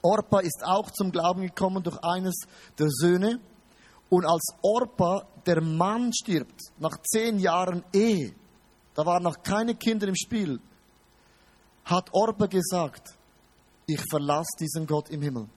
Orpa 0.02 0.40
ist 0.40 0.64
auch 0.64 0.92
zum 0.92 1.12
Glauben 1.12 1.42
gekommen 1.42 1.84
durch 1.84 2.02
eines 2.02 2.36
der 2.80 2.88
Söhne. 2.90 3.42
Und 4.10 4.26
als 4.26 4.48
Orpa 4.62 5.26
der 5.46 5.62
Mann 5.62 6.12
stirbt, 6.14 6.60
nach 6.80 6.98
zehn 7.02 7.40
Jahren 7.40 7.84
Ehe, 7.94 8.34
da 8.94 9.06
waren 9.06 9.24
noch 9.24 9.42
keine 9.42 9.76
Kinder 9.76 10.08
im 10.08 10.16
Spiel, 10.16 10.60
hat 11.84 12.10
Orpa 12.14 12.48
gesagt, 12.48 13.14
ich 13.88 14.02
verlasse 14.10 14.58
diesen 14.60 14.88
Gott 14.88 15.10
im 15.10 15.22
Himmel. 15.22 15.48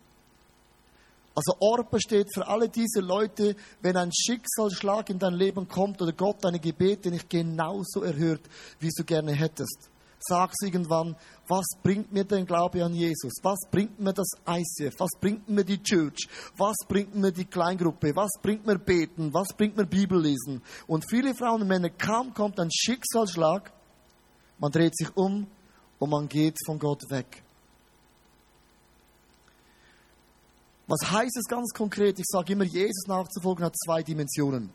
Also 1.35 1.55
Orpa 1.61 2.01
steht 2.01 2.35
für 2.35 2.47
alle 2.49 2.69
diese 2.69 3.01
Leute, 3.01 3.55
wenn 3.81 3.97
ein 3.97 4.11
Schicksalsschlag 4.13 5.09
in 5.09 5.21
dein 5.21 5.35
Leben 5.35 5.69
kommt 5.69 6.03
oder 6.03 6.13
Gott 6.13 6.43
deine 6.43 6.59
Gebete 6.59 7.11
nicht 7.11 7.31
genauso 7.31 8.03
erhört, 8.03 8.41
wie 8.81 8.91
du 8.91 9.05
gerne 9.05 9.33
hättest. 9.33 9.89
Sagst 10.21 10.63
irgendwann, 10.65 11.17
was 11.47 11.67
bringt 11.83 12.13
mir 12.13 12.25
den 12.25 12.45
Glaube 12.45 12.85
an 12.85 12.93
Jesus? 12.93 13.35
Was 13.43 13.61
bringt 13.71 14.01
mir 14.01 14.13
das 14.13 14.29
ICF? 14.47 14.99
Was 14.99 15.11
bringt 15.21 15.49
mir 15.49 15.65
die 15.65 15.83
Church? 15.83 16.29
Was 16.57 16.77
bringt 16.89 17.15
mir 17.15 17.33
die 17.33 17.45
Kleingruppe? 17.45 18.15
Was 18.17 18.31
bringt 18.43 18.67
mir 18.67 18.79
Beten? 18.79 19.33
Was 19.33 19.49
bringt 19.57 19.77
mir 19.77 19.87
Bibellesen? 19.87 20.63
Und 20.87 21.09
viele 21.09 21.35
Frauen 21.35 21.63
und 21.63 21.69
Männer, 21.69 21.91
kaum 21.91 22.35
kommt 22.35 22.59
ein 22.59 22.71
Schicksalsschlag, 22.71 23.73
man 24.59 24.73
dreht 24.73 24.97
sich 24.97 25.17
um 25.17 25.47
und 25.99 26.11
man 26.11 26.29
geht 26.29 26.59
von 26.67 26.79
Gott 26.79 27.03
weg. 27.11 27.45
Was 30.89 31.11
heißt 31.11 31.37
es 31.37 31.45
ganz 31.45 31.73
konkret? 31.75 32.19
Ich 32.19 32.27
sage 32.27 32.55
immer, 32.55 32.65
Jesus 32.65 33.07
nachzufolgen 33.07 33.65
hat 33.65 33.77
zwei 33.77 34.03
Dimensionen. 34.03 34.73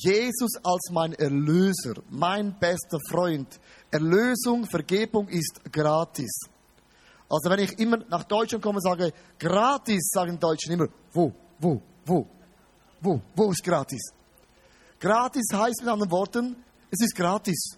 Jesus 0.00 0.52
als 0.62 0.90
mein 0.92 1.12
Erlöser, 1.14 1.94
mein 2.10 2.58
bester 2.58 2.98
Freund. 3.08 3.58
Erlösung, 3.90 4.66
Vergebung 4.66 5.28
ist 5.28 5.60
gratis. 5.72 6.40
Also 7.28 7.50
wenn 7.50 7.60
ich 7.60 7.78
immer 7.78 7.98
nach 8.08 8.24
Deutschland 8.24 8.62
komme 8.62 8.76
und 8.76 8.82
sage, 8.82 9.12
gratis, 9.38 10.10
sagen 10.12 10.32
die 10.32 10.38
Deutschen 10.38 10.72
immer, 10.72 10.86
wo, 11.12 11.32
wo, 11.58 11.82
wo, 12.06 12.26
wo, 13.00 13.20
wo 13.34 13.50
ist 13.50 13.62
gratis? 13.62 14.12
Gratis 14.98 15.46
heißt 15.52 15.80
mit 15.80 15.92
anderen 15.92 16.10
Worten, 16.10 16.56
es 16.90 17.00
ist 17.04 17.14
gratis. 17.14 17.76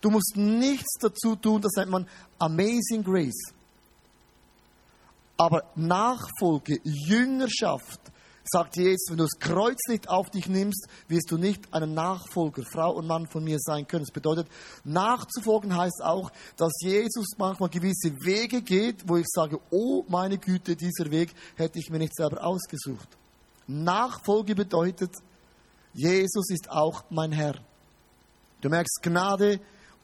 Du 0.00 0.10
musst 0.10 0.36
nichts 0.36 0.98
dazu 1.00 1.36
tun, 1.36 1.60
das 1.60 1.72
nennt 1.76 1.90
man 1.90 2.06
Amazing 2.38 3.02
Grace. 3.02 3.54
Aber 5.38 5.64
Nachfolge, 5.74 6.78
Jüngerschaft, 6.84 8.00
sagt 8.48 8.76
Jesus, 8.76 9.08
wenn 9.10 9.18
du 9.18 9.24
das 9.24 9.38
Kreuz 9.38 9.78
nicht 9.88 10.08
auf 10.08 10.30
dich 10.30 10.48
nimmst, 10.48 10.88
wirst 11.08 11.30
du 11.30 11.38
nicht 11.38 11.72
ein 11.72 11.94
Nachfolger, 11.94 12.62
Frau 12.70 12.92
und 12.92 13.06
Mann 13.06 13.26
von 13.26 13.44
mir 13.44 13.58
sein 13.58 13.86
können. 13.86 14.04
Das 14.04 14.12
bedeutet, 14.12 14.48
nachzufolgen 14.84 15.76
heißt 15.76 16.02
auch, 16.02 16.30
dass 16.56 16.72
Jesus 16.80 17.34
manchmal 17.38 17.68
gewisse 17.68 18.12
Wege 18.24 18.62
geht, 18.62 19.08
wo 19.08 19.16
ich 19.16 19.26
sage, 19.28 19.58
oh 19.70 20.04
meine 20.08 20.38
Güte, 20.38 20.76
dieser 20.76 21.10
Weg 21.10 21.34
hätte 21.56 21.78
ich 21.78 21.90
mir 21.90 21.98
nicht 21.98 22.14
selber 22.14 22.44
ausgesucht. 22.44 23.08
Nachfolge 23.66 24.54
bedeutet, 24.54 25.12
Jesus 25.92 26.50
ist 26.50 26.70
auch 26.70 27.04
mein 27.10 27.32
Herr. 27.32 27.54
Du 28.60 28.68
merkst, 28.68 29.00
Gnade 29.02 29.60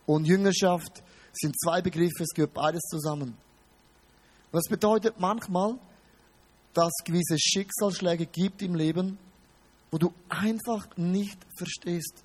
und 0.07 0.25
Jüngerschaft 0.25 1.03
sind 1.33 1.59
zwei 1.61 1.81
Begriffe, 1.81 2.23
es 2.23 2.35
gehört 2.35 2.55
beides 2.55 2.83
zusammen. 2.83 3.37
Das 4.53 4.69
bedeutet 4.69 5.19
manchmal, 5.19 5.79
dass 6.75 6.89
es 6.99 7.05
gewisse 7.05 7.39
Schicksalsschläge 7.39 8.27
gibt 8.27 8.63
im 8.63 8.75
Leben, 8.75 9.19
wo 9.91 9.99
du 9.99 10.13
einfach 10.29 10.97
nicht 10.97 11.39
verstehst. 11.57 12.25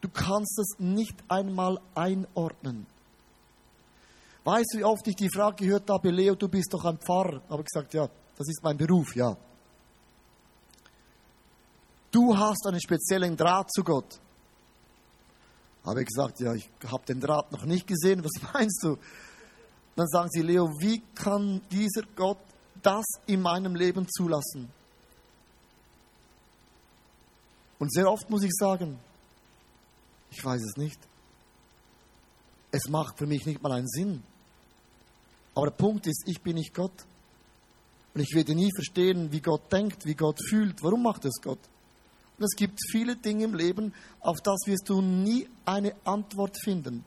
Du 0.00 0.08
kannst 0.08 0.58
es 0.58 0.78
nicht 0.78 1.14
einmal 1.28 1.78
einordnen. 1.94 2.86
Weißt 4.44 4.74
du, 4.74 4.78
wie 4.78 4.84
oft 4.84 5.06
ich 5.06 5.14
die 5.14 5.30
Frage 5.30 5.64
gehört 5.64 5.88
habe, 5.88 6.10
Leo, 6.10 6.34
du 6.34 6.48
bist 6.48 6.72
doch 6.72 6.84
ein 6.84 6.98
Pfarrer? 6.98 7.42
Habe 7.48 7.62
ich 7.62 7.66
gesagt, 7.66 7.94
ja, 7.94 8.08
das 8.36 8.48
ist 8.48 8.62
mein 8.62 8.76
Beruf, 8.76 9.14
ja. 9.14 9.36
Du 12.10 12.36
hast 12.36 12.66
einen 12.66 12.80
speziellen 12.80 13.36
Draht 13.36 13.70
zu 13.72 13.84
Gott. 13.84 14.18
Habe 15.84 16.02
ich 16.02 16.08
gesagt, 16.08 16.40
ja, 16.40 16.54
ich 16.54 16.68
habe 16.86 17.04
den 17.06 17.20
Draht 17.20 17.52
noch 17.52 17.64
nicht 17.64 17.86
gesehen, 17.86 18.24
was 18.24 18.32
meinst 18.52 18.82
du? 18.82 18.96
Dann 19.94 20.08
sagen 20.08 20.28
sie, 20.30 20.42
Leo, 20.42 20.68
wie 20.80 21.00
kann 21.14 21.60
dieser 21.70 22.02
Gott 22.16 22.38
das 22.82 23.04
in 23.26 23.42
meinem 23.42 23.74
Leben 23.74 24.06
zulassen? 24.08 24.70
Und 27.78 27.92
sehr 27.92 28.10
oft 28.10 28.30
muss 28.30 28.44
ich 28.44 28.52
sagen, 28.52 28.98
ich 30.30 30.44
weiß 30.44 30.62
es 30.62 30.76
nicht. 30.76 30.98
Es 32.70 32.88
macht 32.88 33.18
für 33.18 33.26
mich 33.26 33.44
nicht 33.44 33.62
mal 33.62 33.72
einen 33.72 33.88
Sinn. 33.88 34.22
Aber 35.54 35.66
der 35.66 35.76
Punkt 35.76 36.06
ist, 36.06 36.22
ich 36.26 36.40
bin 36.40 36.54
nicht 36.54 36.74
Gott. 36.74 37.04
Und 38.14 38.20
ich 38.20 38.34
werde 38.34 38.54
nie 38.54 38.70
verstehen, 38.74 39.32
wie 39.32 39.40
Gott 39.40 39.70
denkt, 39.72 40.04
wie 40.06 40.14
Gott 40.14 40.38
fühlt. 40.48 40.82
Warum 40.82 41.02
macht 41.02 41.24
es 41.24 41.40
Gott? 41.42 41.58
Und 42.38 42.44
es 42.44 42.56
gibt 42.56 42.78
viele 42.90 43.16
Dinge 43.16 43.44
im 43.44 43.54
Leben, 43.54 43.92
auf 44.20 44.40
das 44.40 44.60
wirst 44.66 44.88
du 44.88 45.00
nie 45.00 45.48
eine 45.64 45.94
Antwort 46.04 46.56
finden. 46.62 47.04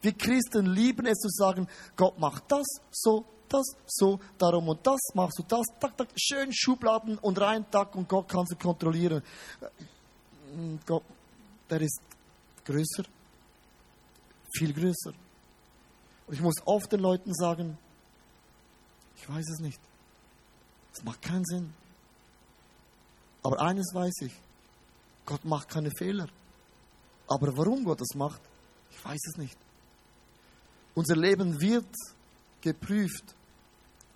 Wir 0.00 0.12
Christen 0.12 0.66
lieben 0.66 1.06
es 1.06 1.18
zu 1.18 1.28
sagen, 1.28 1.68
Gott 1.96 2.18
macht 2.18 2.44
das 2.48 2.66
so, 2.90 3.24
das 3.52 3.66
so, 3.86 4.18
darum 4.38 4.68
und 4.68 4.86
das 4.86 5.00
machst 5.14 5.38
du 5.38 5.42
das, 5.42 5.66
tak, 5.80 5.96
tak, 5.96 6.08
schön 6.16 6.52
Schubladen 6.52 7.18
und 7.18 7.40
rein, 7.40 7.64
tak, 7.70 7.94
und 7.94 8.08
Gott 8.08 8.28
kann 8.28 8.46
sie 8.46 8.56
kontrollieren. 8.56 9.22
Gott, 10.86 11.04
der 11.70 11.80
ist 11.80 12.00
größer, 12.64 13.04
viel 14.54 14.72
größer. 14.72 15.12
Und 16.26 16.34
ich 16.34 16.40
muss 16.40 16.54
oft 16.64 16.92
den 16.92 17.00
Leuten 17.00 17.34
sagen, 17.34 17.78
ich 19.16 19.28
weiß 19.28 19.48
es 19.48 19.60
nicht. 19.60 19.80
Es 20.92 21.02
macht 21.04 21.22
keinen 21.22 21.44
Sinn. 21.44 21.72
Aber 23.42 23.60
eines 23.60 23.92
weiß 23.94 24.22
ich, 24.22 24.32
Gott 25.26 25.44
macht 25.44 25.68
keine 25.68 25.90
Fehler. 25.96 26.28
Aber 27.28 27.56
warum 27.56 27.84
Gott 27.84 28.00
das 28.00 28.14
macht, 28.14 28.40
ich 28.90 29.04
weiß 29.04 29.20
es 29.30 29.36
nicht. 29.38 29.56
Unser 30.94 31.16
Leben 31.16 31.60
wird 31.60 31.86
geprüft. 32.60 33.34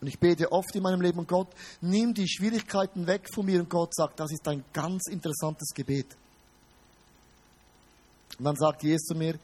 Und 0.01 0.09
ich 0.09 0.19
bete 0.19 0.53
oft 0.53 0.75
in 0.75 0.83
meinem 0.83 1.01
Leben, 1.01 1.27
Gott, 1.27 1.49
nimm 1.81 2.13
die 2.13 2.29
Schwierigkeiten 2.29 3.07
weg 3.07 3.29
von 3.33 3.47
mir. 3.47 3.61
Und 3.61 3.71
Gott 3.71 3.95
sagt, 3.95 4.21
das 4.21 4.31
ist 4.31 4.47
ein 4.47 4.65
ganz 4.73 5.09
interessantes 5.09 5.73
Gebet. 5.75 6.17
Und 8.39 8.45
dann 8.45 8.57
sagt 8.57 8.83
Jesus 8.83 9.07
zu 9.07 9.15
mir, 9.15 9.39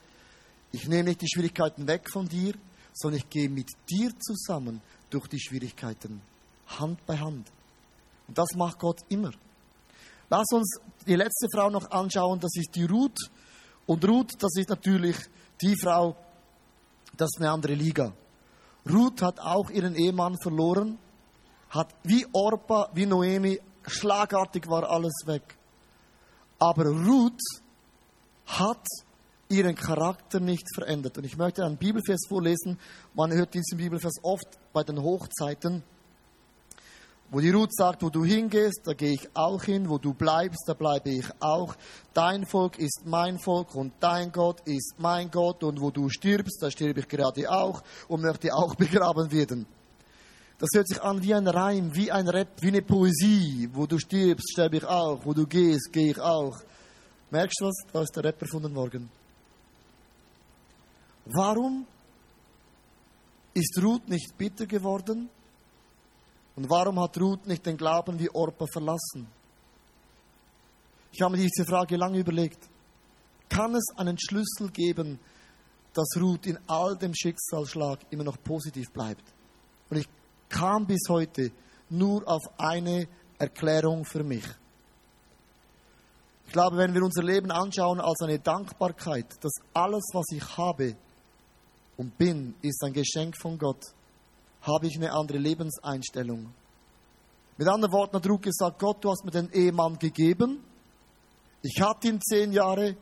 ich 0.72 0.86
nehme 0.88 1.04
nicht 1.04 1.22
die 1.22 1.28
Schwierigkeiten 1.28 1.86
weg 1.86 2.10
von 2.10 2.28
dir, 2.28 2.54
sondern 2.92 3.20
ich 3.20 3.30
gehe 3.30 3.48
mit 3.48 3.68
dir 3.90 4.12
zusammen 4.18 4.80
durch 5.10 5.26
die 5.28 5.40
Schwierigkeiten, 5.40 6.20
Hand 6.66 7.04
bei 7.06 7.18
Hand. 7.18 7.50
Und 8.28 8.38
das 8.38 8.54
macht 8.54 8.78
Gott 8.78 9.00
immer. 9.08 9.32
Lass 10.28 10.46
uns 10.52 10.78
die 11.06 11.16
letzte 11.16 11.46
Frau 11.52 11.68
noch 11.70 11.90
anschauen, 11.90 12.40
das 12.40 12.56
ist 12.56 12.74
die 12.74 12.84
Ruth. 12.84 13.18
Und 13.86 14.06
Ruth, 14.06 14.32
das 14.38 14.56
ist 14.56 14.70
natürlich 14.70 15.16
die 15.60 15.76
Frau, 15.76 16.16
das 17.16 17.30
ist 17.34 17.40
eine 17.40 17.50
andere 17.50 17.74
Liga. 17.74 18.14
Ruth 18.88 19.22
hat 19.22 19.40
auch 19.40 19.70
ihren 19.70 19.94
Ehemann 19.94 20.36
verloren, 20.42 20.98
hat 21.70 21.94
wie 22.02 22.26
Orpa, 22.32 22.90
wie 22.94 23.06
Noemi, 23.06 23.60
schlagartig 23.86 24.68
war 24.68 24.90
alles 24.90 25.22
weg. 25.26 25.56
Aber 26.58 26.86
Ruth 26.86 27.40
hat 28.46 28.86
ihren 29.48 29.74
Charakter 29.74 30.40
nicht 30.40 30.66
verändert. 30.74 31.18
Und 31.18 31.24
ich 31.24 31.36
möchte 31.36 31.64
einen 31.64 31.76
Bibelvers 31.76 32.26
vorlesen. 32.28 32.78
Man 33.14 33.32
hört 33.32 33.54
diesen 33.54 33.78
Bibelvers 33.78 34.14
oft 34.22 34.46
bei 34.72 34.82
den 34.82 35.02
Hochzeiten, 35.02 35.82
wo 37.32 37.40
die 37.40 37.48
Ruth 37.48 37.74
sagt, 37.74 38.02
wo 38.02 38.10
du 38.10 38.26
hingehst, 38.26 38.82
da 38.84 38.92
gehe 38.92 39.14
ich 39.14 39.26
auch 39.32 39.64
hin, 39.64 39.88
wo 39.88 39.96
du 39.96 40.12
bleibst, 40.12 40.64
da 40.66 40.74
bleibe 40.74 41.08
ich 41.08 41.24
auch. 41.40 41.74
Dein 42.12 42.44
Volk 42.44 42.78
ist 42.78 43.06
mein 43.06 43.38
Volk 43.38 43.74
und 43.74 43.94
dein 44.00 44.30
Gott 44.30 44.60
ist 44.66 44.96
mein 44.98 45.30
Gott 45.30 45.64
und 45.64 45.80
wo 45.80 45.90
du 45.90 46.10
stirbst, 46.10 46.62
da 46.62 46.70
sterbe 46.70 47.00
ich 47.00 47.08
gerade 47.08 47.50
auch 47.50 47.82
und 48.06 48.20
möchte 48.20 48.54
auch 48.54 48.74
begraben 48.76 49.32
werden. 49.32 49.66
Das 50.58 50.68
hört 50.74 50.86
sich 50.86 51.00
an 51.00 51.22
wie 51.22 51.32
ein 51.32 51.48
Reim, 51.48 51.96
wie 51.96 52.12
ein 52.12 52.28
Rap, 52.28 52.48
wie 52.60 52.68
eine 52.68 52.82
Poesie. 52.82 53.70
Wo 53.72 53.86
du 53.86 53.98
stirbst, 53.98 54.52
sterbe 54.52 54.76
ich 54.76 54.84
auch. 54.84 55.24
Wo 55.24 55.32
du 55.32 55.46
gehst, 55.46 55.90
gehe 55.90 56.10
ich 56.10 56.20
auch. 56.20 56.60
Merkst 57.30 57.60
du 57.60 57.64
was? 57.64 57.76
Da 57.90 58.02
ist 58.02 58.14
der 58.14 58.24
Rapper 58.24 58.46
von 58.46 58.62
den 58.62 58.74
Morgen. 58.74 59.10
Warum 61.24 61.86
ist 63.54 63.82
Ruth 63.82 64.06
nicht 64.06 64.36
bitter 64.36 64.66
geworden? 64.66 65.30
Und 66.54 66.68
warum 66.68 67.00
hat 67.00 67.18
Ruth 67.18 67.46
nicht 67.46 67.64
den 67.64 67.76
Glauben 67.76 68.18
wie 68.18 68.30
Orpa 68.30 68.66
verlassen? 68.66 69.26
Ich 71.12 71.20
habe 71.20 71.36
mir 71.36 71.42
diese 71.42 71.64
Frage 71.64 71.96
lange 71.96 72.18
überlegt. 72.18 72.68
Kann 73.48 73.74
es 73.74 73.84
einen 73.96 74.18
Schlüssel 74.18 74.70
geben, 74.70 75.18
dass 75.92 76.16
Ruth 76.18 76.46
in 76.46 76.58
all 76.66 76.96
dem 76.96 77.14
Schicksalsschlag 77.14 78.00
immer 78.10 78.24
noch 78.24 78.42
positiv 78.42 78.90
bleibt? 78.92 79.24
Und 79.90 79.98
ich 79.98 80.08
kam 80.48 80.86
bis 80.86 81.02
heute 81.08 81.52
nur 81.90 82.26
auf 82.26 82.42
eine 82.58 83.08
Erklärung 83.38 84.04
für 84.04 84.24
mich. 84.24 84.44
Ich 86.46 86.52
glaube, 86.52 86.76
wenn 86.76 86.94
wir 86.94 87.02
unser 87.02 87.22
Leben 87.22 87.50
anschauen 87.50 88.00
als 88.00 88.20
eine 88.22 88.38
Dankbarkeit, 88.38 89.26
dass 89.42 89.52
alles, 89.72 90.04
was 90.12 90.26
ich 90.32 90.56
habe 90.56 90.96
und 91.96 92.16
bin, 92.18 92.54
ist 92.62 92.82
ein 92.84 92.92
Geschenk 92.92 93.36
von 93.36 93.58
Gott, 93.58 93.82
habe 94.62 94.86
ich 94.86 94.96
eine 94.96 95.12
andere 95.12 95.38
Lebenseinstellung. 95.38 96.52
Mit 97.58 97.68
anderen 97.68 97.92
Worten 97.92 98.16
hat 98.16 98.26
Ruth 98.26 98.42
gesagt, 98.42 98.78
Gott, 98.78 99.04
du 99.04 99.10
hast 99.10 99.24
mir 99.24 99.30
den 99.30 99.50
Ehemann 99.50 99.98
gegeben, 99.98 100.64
ich 101.62 101.80
hatte 101.80 102.08
ihn 102.08 102.20
zehn 102.20 102.52
Jahre, 102.52 102.96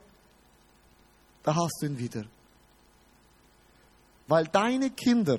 da 1.42 1.54
hast 1.54 1.78
du 1.80 1.86
ihn 1.86 1.98
wieder. 1.98 2.24
Weil 4.26 4.44
deine 4.46 4.90
Kinder 4.90 5.38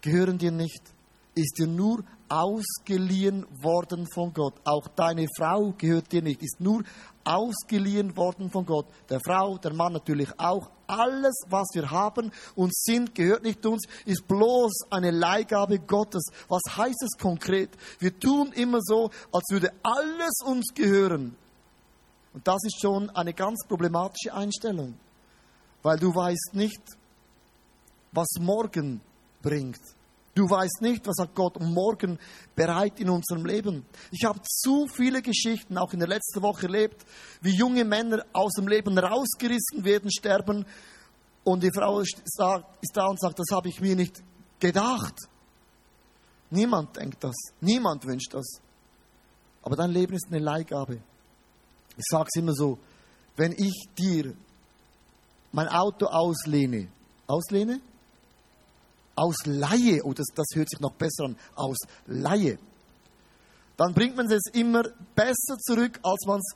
gehören 0.00 0.36
dir 0.36 0.52
nicht, 0.52 0.82
ist 1.34 1.58
dir 1.58 1.66
nur 1.66 2.04
ausgeliehen 2.34 3.46
worden 3.62 4.08
von 4.12 4.32
Gott. 4.32 4.54
Auch 4.64 4.88
deine 4.88 5.26
Frau 5.38 5.72
gehört 5.78 6.10
dir 6.10 6.20
nicht, 6.20 6.42
ist 6.42 6.60
nur 6.60 6.82
ausgeliehen 7.22 8.16
worden 8.16 8.50
von 8.50 8.66
Gott. 8.66 8.86
Der 9.08 9.20
Frau, 9.24 9.56
der 9.56 9.72
Mann 9.72 9.92
natürlich 9.92 10.28
auch. 10.38 10.68
Alles, 10.88 11.34
was 11.48 11.68
wir 11.74 11.90
haben 11.90 12.32
und 12.56 12.74
sind, 12.74 13.14
gehört 13.14 13.44
nicht 13.44 13.64
uns, 13.64 13.86
ist 14.04 14.26
bloß 14.26 14.86
eine 14.90 15.12
Leihgabe 15.12 15.78
Gottes. 15.78 16.24
Was 16.48 16.76
heißt 16.76 17.02
es 17.04 17.18
konkret? 17.18 17.70
Wir 18.00 18.18
tun 18.18 18.52
immer 18.52 18.80
so, 18.82 19.10
als 19.32 19.44
würde 19.50 19.72
alles 19.84 20.40
uns 20.44 20.74
gehören. 20.74 21.36
Und 22.32 22.48
das 22.48 22.58
ist 22.64 22.80
schon 22.80 23.10
eine 23.10 23.32
ganz 23.32 23.64
problematische 23.68 24.34
Einstellung, 24.34 24.94
weil 25.82 25.98
du 25.98 26.12
weißt 26.12 26.50
nicht, 26.54 26.82
was 28.10 28.26
morgen 28.40 29.00
bringt. 29.40 29.93
Du 30.34 30.50
weißt 30.50 30.82
nicht, 30.82 31.06
was 31.06 31.18
hat 31.20 31.34
Gott 31.34 31.60
morgen 31.60 32.18
bereit 32.56 32.98
in 32.98 33.08
unserem 33.08 33.46
Leben. 33.46 33.86
Ich 34.10 34.24
habe 34.24 34.40
zu 34.42 34.88
viele 34.88 35.22
Geschichten, 35.22 35.78
auch 35.78 35.92
in 35.92 36.00
der 36.00 36.08
letzten 36.08 36.42
Woche 36.42 36.66
erlebt, 36.66 37.04
wie 37.40 37.54
junge 37.54 37.84
Männer 37.84 38.24
aus 38.32 38.54
dem 38.54 38.66
Leben 38.66 38.98
rausgerissen 38.98 39.84
werden, 39.84 40.10
sterben 40.10 40.66
und 41.44 41.62
die 41.62 41.70
Frau 41.72 42.00
ist 42.00 42.16
da 42.38 43.06
und 43.06 43.20
sagt, 43.20 43.38
das 43.38 43.50
habe 43.52 43.68
ich 43.68 43.80
mir 43.80 43.94
nicht 43.94 44.22
gedacht. 44.58 45.14
Niemand 46.50 46.96
denkt 46.96 47.22
das, 47.22 47.34
niemand 47.60 48.04
wünscht 48.04 48.34
das. 48.34 48.60
Aber 49.62 49.76
dein 49.76 49.90
Leben 49.90 50.14
ist 50.14 50.26
eine 50.28 50.40
Leihgabe. 50.40 51.00
Ich 51.96 52.04
sage 52.10 52.28
es 52.32 52.40
immer 52.40 52.54
so, 52.54 52.78
wenn 53.36 53.52
ich 53.52 53.88
dir 53.96 54.34
mein 55.52 55.68
Auto 55.68 56.06
auslehne, 56.06 56.88
auslehne? 57.26 57.80
Ausleihe, 59.16 60.02
oh, 60.04 60.12
das, 60.12 60.26
das 60.34 60.46
hört 60.54 60.70
sich 60.70 60.80
noch 60.80 60.92
besser 60.92 61.24
an, 61.24 61.36
Ausleihe, 61.54 62.58
dann 63.76 63.94
bringt 63.94 64.16
man 64.16 64.30
es 64.30 64.46
immer 64.52 64.82
besser 65.14 65.58
zurück, 65.58 65.98
als 66.02 66.26
man 66.26 66.38
es 66.38 66.54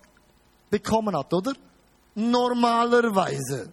bekommen 0.70 1.16
hat, 1.16 1.32
oder? 1.32 1.52
Normalerweise. 2.14 3.72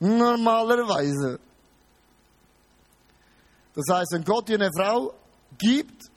Normalerweise. 0.00 1.38
Das 3.74 3.84
heißt, 3.90 4.12
wenn 4.12 4.24
Gott 4.24 4.48
dir 4.48 4.56
eine 4.56 4.70
Frau 4.76 5.14
gibt, 5.58 6.10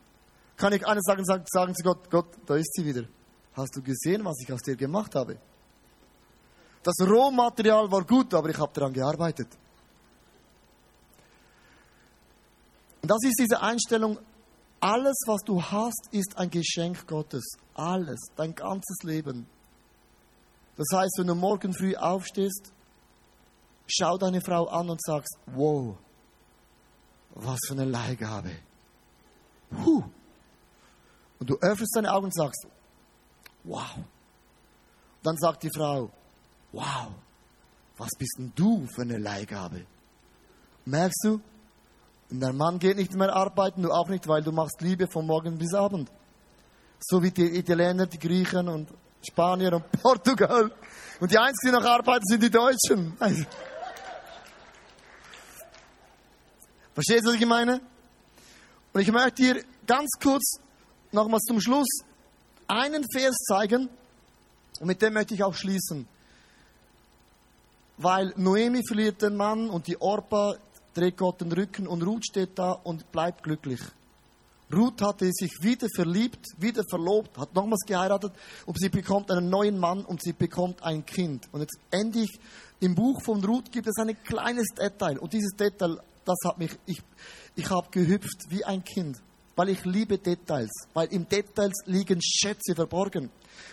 kann 0.55 0.73
ich 0.73 0.85
eines 0.85 1.03
sagen, 1.03 1.23
sagen, 1.23 1.43
sagen 1.47 1.75
zu 1.75 1.83
Gott, 1.83 2.09
Gott, 2.09 2.27
da 2.45 2.55
ist 2.55 2.73
sie 2.73 2.85
wieder. 2.85 3.07
Hast 3.53 3.75
du 3.75 3.81
gesehen, 3.81 4.23
was 4.25 4.35
ich 4.41 4.51
aus 4.51 4.61
dir 4.61 4.75
gemacht 4.75 5.15
habe? 5.15 5.37
Das 6.83 6.95
Rohmaterial 7.01 7.91
war 7.91 8.03
gut, 8.03 8.33
aber 8.33 8.49
ich 8.49 8.57
habe 8.57 8.71
daran 8.73 8.93
gearbeitet. 8.93 9.47
Und 13.07 13.11
das 13.11 13.23
ist 13.23 13.39
diese 13.39 13.61
Einstellung, 13.61 14.19
alles, 14.81 15.15
was 15.27 15.41
du 15.45 15.63
hast, 15.63 16.09
ist 16.11 16.37
ein 16.37 16.49
Geschenk 16.49 17.07
Gottes. 17.07 17.53
Alles, 17.73 18.19
dein 18.35 18.53
ganzes 18.53 18.97
Leben. 19.03 19.47
Das 20.75 20.87
heißt, 20.91 21.15
wenn 21.17 21.27
du 21.27 21.35
morgen 21.35 21.73
früh 21.73 21.95
aufstehst, 21.95 22.73
schau 23.87 24.17
deine 24.17 24.41
Frau 24.41 24.65
an 24.67 24.89
und 24.89 25.01
sagst, 25.01 25.37
wow, 25.45 25.95
was 27.33 27.57
für 27.65 27.75
eine 27.75 27.85
Leihgabe. 27.85 28.51
Huh. 29.71 30.03
Und 31.39 31.49
du 31.49 31.55
öffnest 31.61 31.95
deine 31.95 32.11
Augen 32.11 32.25
und 32.25 32.35
sagst, 32.35 32.67
wow. 33.63 33.99
Dann 35.23 35.37
sagt 35.37 35.63
die 35.63 35.71
Frau, 35.73 36.11
wow, 36.73 37.07
was 37.95 38.09
bist 38.19 38.35
denn 38.37 38.51
du 38.53 38.85
für 38.93 39.03
eine 39.03 39.17
Leihgabe? 39.17 39.85
Merkst 40.83 41.23
du, 41.23 41.41
und 42.29 42.41
dein 42.41 42.57
Mann 42.57 42.79
geht 42.79 42.97
nicht 42.97 43.13
mehr 43.13 43.33
arbeiten, 43.33 43.81
du 43.81 43.91
auch 43.91 44.09
nicht, 44.09 44.27
weil 44.27 44.43
du 44.43 44.51
machst 44.51 44.81
Liebe 44.81 45.07
von 45.07 45.25
morgen 45.25 45.57
bis 45.57 45.73
Abend. 45.73 46.11
So 46.99 47.21
wie 47.23 47.31
die 47.31 47.57
Italiener, 47.57 48.05
die 48.05 48.19
Griechen 48.19 48.67
und 48.67 48.89
Spanier 49.25 49.73
und 49.73 49.91
Portugal. 50.03 50.71
Und 51.19 51.31
die 51.31 51.37
einzigen, 51.37 51.73
die 51.73 51.79
noch 51.79 51.85
arbeiten, 51.85 52.25
sind 52.25 52.43
die 52.43 52.49
Deutschen. 52.49 53.15
Also. 53.19 53.43
Verstehst 56.93 57.25
du, 57.25 57.29
was 57.29 57.35
ich 57.35 57.45
meine? 57.45 57.79
Und 58.91 59.01
ich 59.01 59.11
möchte 59.11 59.43
dir 59.43 59.63
ganz 59.85 60.09
kurz 60.21 60.59
nochmals 61.11 61.43
zum 61.43 61.61
Schluss 61.61 61.87
einen 62.67 63.05
Vers 63.09 63.35
zeigen 63.47 63.89
und 64.79 64.87
mit 64.87 65.01
dem 65.01 65.13
möchte 65.13 65.33
ich 65.33 65.43
auch 65.43 65.53
schließen. 65.53 66.07
Weil 67.97 68.33
Noemi 68.35 68.83
verliert 68.85 69.21
den 69.21 69.35
Mann 69.35 69.69
und 69.69 69.87
die 69.87 69.99
Orpa 69.99 70.55
dreht 70.97 71.17
Gott 71.17 71.41
den 71.41 71.51
Rücken 71.51 71.87
und 71.87 72.01
Ruth 72.01 72.25
steht 72.25 72.57
da 72.57 72.71
und 72.71 73.11
bleibt 73.11 73.43
glücklich. 73.43 73.79
Ruth 74.73 75.01
hatte 75.01 75.31
sich 75.31 75.51
wieder 75.61 75.87
verliebt, 75.95 76.45
wieder 76.57 76.83
verlobt, 76.89 77.37
hat 77.37 77.55
nochmals 77.55 77.85
geheiratet 77.85 78.33
und 78.65 78.77
sie 78.77 78.89
bekommt 78.89 79.31
einen 79.31 79.49
neuen 79.49 79.77
Mann 79.77 80.03
und 80.03 80.21
sie 80.21 80.33
bekommt 80.33 80.83
ein 80.83 81.05
Kind. 81.05 81.47
Und 81.53 81.61
jetzt 81.61 81.79
endlich 81.91 82.37
im 82.81 82.95
Buch 82.95 83.21
von 83.23 83.43
Ruth 83.45 83.71
gibt 83.71 83.87
es 83.87 83.97
ein 83.97 84.17
kleines 84.23 84.67
Detail 84.77 85.19
und 85.19 85.31
dieses 85.31 85.55
Detail, 85.55 85.99
das 86.25 86.37
hat 86.43 86.57
mich, 86.57 86.71
ich, 86.85 87.01
ich 87.55 87.69
habe 87.69 87.87
gehüpft 87.91 88.49
wie 88.49 88.65
ein 88.65 88.83
Kind, 88.83 89.17
weil 89.55 89.69
ich 89.69 89.85
liebe 89.85 90.17
Details, 90.17 90.71
weil 90.93 91.07
im 91.13 91.29
Details 91.29 91.83
liegen 91.85 92.21
Schätze 92.21 92.75
verborgen. 92.75 93.29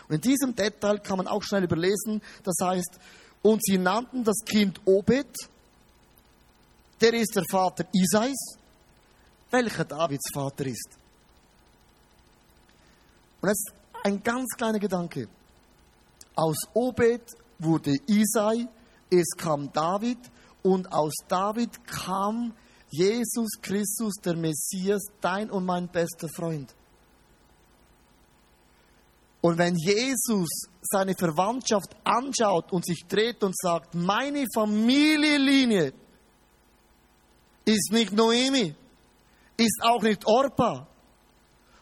Und 0.08 0.14
in 0.14 0.20
diesem 0.20 0.54
Detail 0.54 0.98
kann 0.98 1.16
man 1.16 1.26
auch 1.26 1.42
schnell 1.42 1.64
überlesen, 1.64 2.22
das 2.44 2.54
heißt, 2.62 2.98
und 3.42 3.62
sie 3.64 3.78
nannten 3.78 4.24
das 4.24 4.38
Kind 4.46 4.80
Obed, 4.84 5.34
der 7.04 7.20
ist 7.20 7.36
der 7.36 7.44
Vater 7.50 7.84
Isais, 7.92 8.56
welcher 9.50 9.84
Davids 9.84 10.30
Vater 10.32 10.64
ist. 10.64 10.98
Und 13.42 13.48
jetzt 13.50 13.72
ein 14.04 14.22
ganz 14.22 14.48
kleiner 14.56 14.78
Gedanke. 14.78 15.28
Aus 16.34 16.56
Obed 16.72 17.22
wurde 17.58 17.94
Isai, 18.06 18.66
es 19.10 19.36
kam 19.36 19.70
David 19.70 20.18
und 20.62 20.90
aus 20.90 21.12
David 21.28 21.86
kam 21.86 22.54
Jesus 22.88 23.50
Christus, 23.60 24.14
der 24.24 24.36
Messias, 24.36 25.02
dein 25.20 25.50
und 25.50 25.66
mein 25.66 25.88
bester 25.88 26.28
Freund. 26.34 26.74
Und 29.42 29.58
wenn 29.58 29.76
Jesus 29.76 30.48
seine 30.80 31.14
Verwandtschaft 31.14 31.94
anschaut 32.02 32.72
und 32.72 32.86
sich 32.86 33.04
dreht 33.06 33.42
und 33.42 33.54
sagt, 33.54 33.94
meine 33.94 34.46
Familienlinie 34.54 35.92
ist 37.64 37.92
nicht 37.92 38.12
Noemi, 38.12 38.74
ist 39.56 39.80
auch 39.82 40.02
nicht 40.02 40.26
Orpa, 40.26 40.86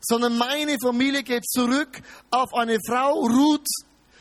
sondern 0.00 0.36
meine 0.36 0.76
Familie 0.82 1.22
geht 1.22 1.44
zurück 1.46 2.02
auf 2.30 2.52
eine 2.54 2.78
Frau, 2.86 3.20
Ruth, 3.20 3.68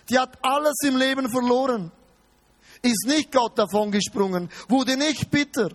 die 0.10 0.18
hat 0.18 0.38
alles 0.42 0.76
im 0.84 0.98
Leben 0.98 1.30
verloren, 1.30 1.92
ist 2.82 3.08
nicht 3.08 3.32
Gott 3.32 3.58
davon 3.58 3.92
gesprungen, 3.92 4.50
wurde 4.68 4.98
nicht 4.98 5.30
bitter. 5.30 5.70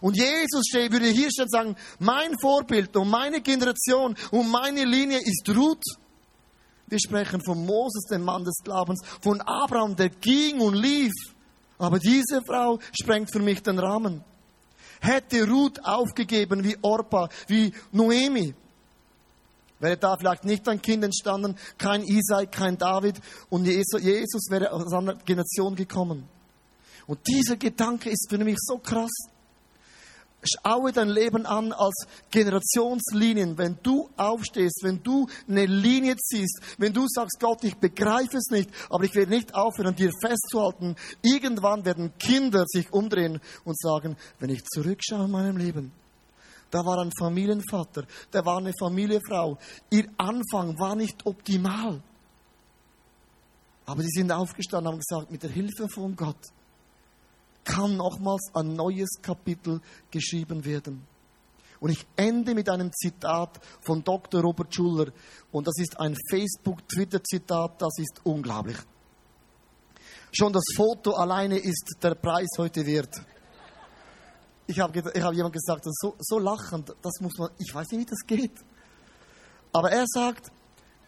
Und 0.00 0.16
Jesus 0.16 0.66
steht, 0.68 0.92
würde 0.92 1.06
hier 1.06 1.30
stehen 1.30 1.48
sagen, 1.48 1.76
mein 1.98 2.34
Vorbild 2.38 2.94
und 2.96 3.08
meine 3.08 3.40
Generation 3.40 4.14
und 4.30 4.50
meine 4.50 4.84
Linie 4.84 5.18
ist 5.18 5.48
Ruth. 5.48 5.84
Wir 6.86 6.98
sprechen 6.98 7.42
von 7.42 7.64
Moses, 7.64 8.04
dem 8.10 8.22
Mann 8.22 8.44
des 8.44 8.56
Glaubens, 8.62 9.00
von 9.22 9.40
Abraham, 9.40 9.96
der 9.96 10.10
ging 10.10 10.60
und 10.60 10.74
lief. 10.74 11.12
Aber 11.78 11.98
diese 11.98 12.42
Frau 12.46 12.78
sprengt 12.92 13.32
für 13.32 13.40
mich 13.40 13.62
den 13.62 13.78
Rahmen 13.78 14.22
hätte 15.00 15.48
Ruth 15.48 15.84
aufgegeben 15.84 16.64
wie 16.64 16.76
Orpa, 16.82 17.28
wie 17.48 17.72
Noemi, 17.92 18.54
wäre 19.78 19.96
da 19.96 20.16
vielleicht 20.16 20.44
nicht 20.44 20.68
ein 20.68 20.80
Kind 20.80 21.04
entstanden, 21.04 21.56
kein 21.78 22.02
Isai, 22.02 22.46
kein 22.46 22.78
David 22.78 23.20
und 23.48 23.66
Jesus 23.66 24.50
wäre 24.50 24.72
aus 24.72 24.92
einer 24.92 25.14
Generation 25.16 25.74
gekommen. 25.74 26.28
Und 27.06 27.20
dieser 27.26 27.56
Gedanke 27.56 28.10
ist 28.10 28.26
für 28.28 28.38
mich 28.38 28.56
so 28.58 28.78
krass. 28.78 29.12
Schaue 30.46 30.92
dein 30.92 31.08
Leben 31.08 31.46
an 31.46 31.72
als 31.72 32.06
Generationslinien. 32.30 33.58
Wenn 33.58 33.78
du 33.82 34.08
aufstehst, 34.16 34.80
wenn 34.82 35.02
du 35.02 35.26
eine 35.48 35.66
Linie 35.66 36.16
ziehst, 36.16 36.60
wenn 36.78 36.92
du 36.92 37.06
sagst, 37.08 37.38
Gott, 37.40 37.64
ich 37.64 37.76
begreife 37.76 38.36
es 38.36 38.50
nicht, 38.50 38.70
aber 38.90 39.04
ich 39.04 39.14
werde 39.14 39.30
nicht 39.30 39.54
aufhören, 39.54 39.94
dir 39.94 40.10
festzuhalten, 40.20 40.96
irgendwann 41.22 41.84
werden 41.84 42.12
Kinder 42.18 42.64
sich 42.66 42.92
umdrehen 42.92 43.40
und 43.64 43.78
sagen, 43.78 44.16
wenn 44.38 44.50
ich 44.50 44.64
zurückschaue 44.64 45.24
in 45.24 45.30
meinem 45.30 45.56
Leben, 45.56 45.92
da 46.70 46.84
war 46.84 46.98
ein 46.98 47.12
Familienvater, 47.18 48.04
da 48.30 48.44
war 48.44 48.58
eine 48.58 48.72
Familienfrau. 48.78 49.56
Ihr 49.90 50.08
Anfang 50.16 50.78
war 50.78 50.96
nicht 50.96 51.24
optimal. 51.24 52.02
Aber 53.86 54.02
sie 54.02 54.10
sind 54.10 54.32
aufgestanden 54.32 54.88
und 54.88 54.92
haben 54.94 54.98
gesagt, 54.98 55.30
mit 55.30 55.42
der 55.42 55.50
Hilfe 55.50 55.88
von 55.88 56.16
Gott, 56.16 56.36
kann 57.66 57.96
nochmals 57.96 58.50
ein 58.54 58.74
neues 58.74 59.20
Kapitel 59.20 59.80
geschrieben 60.10 60.64
werden. 60.64 61.06
Und 61.80 61.90
ich 61.90 62.06
ende 62.16 62.54
mit 62.54 62.70
einem 62.70 62.90
Zitat 62.92 63.60
von 63.82 64.02
Dr. 64.02 64.40
Robert 64.40 64.74
Schuller. 64.74 65.12
Und 65.52 65.66
das 65.66 65.74
ist 65.78 66.00
ein 66.00 66.16
Facebook-Twitter-Zitat, 66.30 67.82
das 67.82 67.98
ist 67.98 68.20
unglaublich. 68.24 68.78
Schon 70.32 70.52
das 70.52 70.64
Foto 70.74 71.12
alleine 71.12 71.58
ist 71.58 71.96
der 72.02 72.14
Preis 72.14 72.48
heute 72.56 72.86
wert. 72.86 73.20
Ich 74.66 74.80
habe 74.80 74.98
ich 74.98 75.22
hab 75.22 75.34
jemand 75.34 75.54
gesagt, 75.54 75.84
so, 75.84 76.14
so 76.18 76.38
lachend, 76.38 76.94
das 77.02 77.20
muss 77.20 77.36
man, 77.38 77.50
ich 77.58 77.74
weiß 77.74 77.88
nicht, 77.92 78.00
wie 78.00 78.10
das 78.10 78.26
geht. 78.26 78.58
Aber 79.72 79.90
er 79.90 80.04
sagt, 80.06 80.50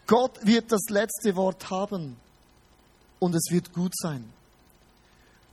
Gott 0.06 0.38
wird 0.46 0.70
das 0.70 0.82
letzte 0.90 1.34
Wort 1.36 1.70
haben 1.70 2.16
und 3.18 3.34
es 3.34 3.50
wird 3.50 3.72
gut 3.72 3.92
sein. 3.96 4.32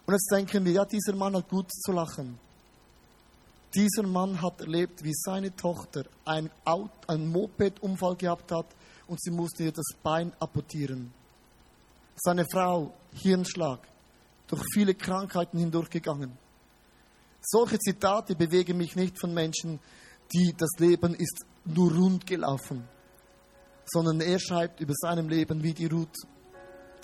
Und 0.06 0.14
jetzt 0.14 0.32
denken 0.32 0.64
wir, 0.66 0.72
ja, 0.72 0.86
dieser 0.86 1.16
Mann 1.16 1.36
hat 1.36 1.50
gut 1.50 1.72
zu 1.72 1.92
lachen. 1.92 2.38
Dieser 3.74 4.04
Mann 4.04 4.42
hat 4.42 4.62
erlebt, 4.62 5.04
wie 5.04 5.14
seine 5.14 5.56
Tochter 5.56 6.06
einen, 6.24 6.50
einen 7.08 7.32
Moped-Unfall 7.32 8.16
gehabt 8.16 8.52
hat 8.52 8.68
und 9.08 9.22
sie 9.22 9.32
musste 9.32 9.64
ihr 9.64 9.72
das 9.72 9.98
Bein 10.02 10.32
amputieren. 10.40 11.14
Seine 12.16 12.46
Frau, 12.46 12.94
Hirnschlag, 13.14 13.80
durch 14.48 14.64
viele 14.74 14.94
Krankheiten 14.96 15.60
hindurchgegangen. 15.60 16.38
Solche 17.42 17.80
Zitate 17.80 18.36
bewegen 18.36 18.78
mich 18.78 18.96
nicht 18.96 19.20
von 19.20 19.34
Menschen, 19.34 19.80
die 20.34 20.54
das 20.58 20.72
Leben 20.78 21.14
ist 21.14 21.46
nur 21.66 21.94
rund 21.94 22.26
gelaufen, 22.26 22.88
sondern 23.86 24.22
er 24.22 24.40
schreibt 24.40 24.80
über 24.80 24.94
seinem 24.96 25.30
Leben 25.30 25.62
wie 25.62 25.74
die 25.74 25.88
Ruth 25.88 26.16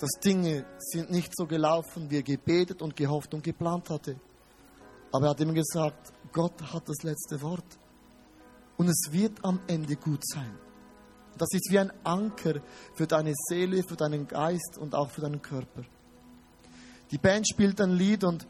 dass 0.02 0.18
Dinge 0.18 0.64
sind 0.78 1.12
nicht 1.12 1.30
so 1.32 1.46
gelaufen, 1.46 2.10
wie 2.10 2.16
er 2.16 2.24
gebetet 2.24 2.82
und 2.82 2.96
gehofft 2.96 3.32
und 3.34 3.44
geplant 3.44 3.88
hatte. 3.88 4.16
Aber 5.12 5.26
er 5.26 5.30
hat 5.30 5.40
immer 5.40 5.52
gesagt, 5.52 6.12
Gott 6.32 6.60
hat 6.60 6.88
das 6.88 7.04
letzte 7.04 7.40
Wort. 7.40 7.78
Und 8.76 8.88
es 8.88 9.12
wird 9.12 9.44
am 9.44 9.60
Ende 9.68 9.94
gut 9.94 10.26
sein. 10.26 10.58
Das 11.38 11.48
ist 11.52 11.70
wie 11.70 11.78
ein 11.78 11.92
Anker 12.02 12.62
für 12.94 13.06
deine 13.06 13.32
Seele, 13.48 13.84
für 13.84 13.94
deinen 13.94 14.26
Geist 14.26 14.76
und 14.76 14.96
auch 14.96 15.08
für 15.08 15.20
deinen 15.20 15.40
Körper. 15.40 15.82
Die 17.12 17.18
Band 17.18 17.46
spielt 17.48 17.80
ein 17.80 17.92
Lied 17.92 18.24
und 18.24 18.48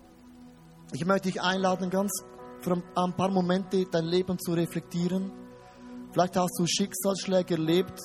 ich 0.94 1.04
möchte 1.04 1.28
dich 1.28 1.42
einladen, 1.42 1.90
ganz 1.90 2.12
für 2.62 2.82
ein 2.94 3.12
paar 3.14 3.30
Momente 3.30 3.84
dein 3.90 4.06
Leben 4.06 4.38
zu 4.38 4.54
reflektieren. 4.54 5.30
Vielleicht 6.12 6.34
hast 6.34 6.58
du 6.58 6.66
Schicksalsschläge 6.66 7.56
erlebt, 7.56 8.00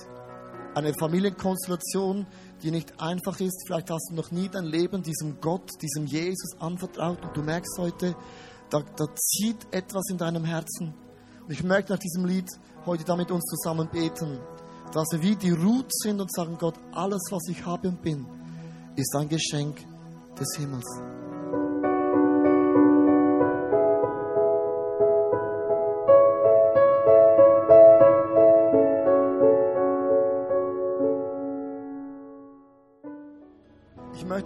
eine 0.77 0.93
Familienkonstellation, 0.93 2.27
die 2.61 2.71
nicht 2.71 2.99
einfach 3.01 3.39
ist. 3.39 3.63
Vielleicht 3.65 3.89
hast 3.89 4.09
du 4.11 4.15
noch 4.15 4.31
nie 4.31 4.47
dein 4.47 4.65
Leben 4.65 5.01
diesem 5.01 5.41
Gott, 5.41 5.69
diesem 5.81 6.05
Jesus 6.05 6.59
anvertraut 6.59 7.23
und 7.23 7.35
du 7.35 7.41
merkst 7.41 7.77
heute, 7.79 8.15
da, 8.69 8.81
da 8.95 9.05
zieht 9.15 9.67
etwas 9.71 10.09
in 10.09 10.17
deinem 10.17 10.45
Herzen. 10.45 10.93
Und 11.43 11.51
ich 11.51 11.63
möchte 11.63 11.93
nach 11.93 11.99
diesem 11.99 12.25
Lied 12.25 12.47
heute 12.85 13.03
damit 13.03 13.31
uns 13.31 13.45
zusammen 13.45 13.89
beten, 13.89 14.39
dass 14.93 15.07
wir 15.11 15.21
wie 15.21 15.35
die 15.35 15.51
Ruth 15.51 15.91
sind 15.93 16.21
und 16.21 16.31
sagen, 16.31 16.57
Gott, 16.59 16.75
alles, 16.91 17.21
was 17.31 17.47
ich 17.49 17.65
habe 17.65 17.89
und 17.89 18.01
bin, 18.01 18.25
ist 18.95 19.15
ein 19.15 19.29
Geschenk 19.29 19.83
des 20.39 20.57
Himmels. 20.57 21.16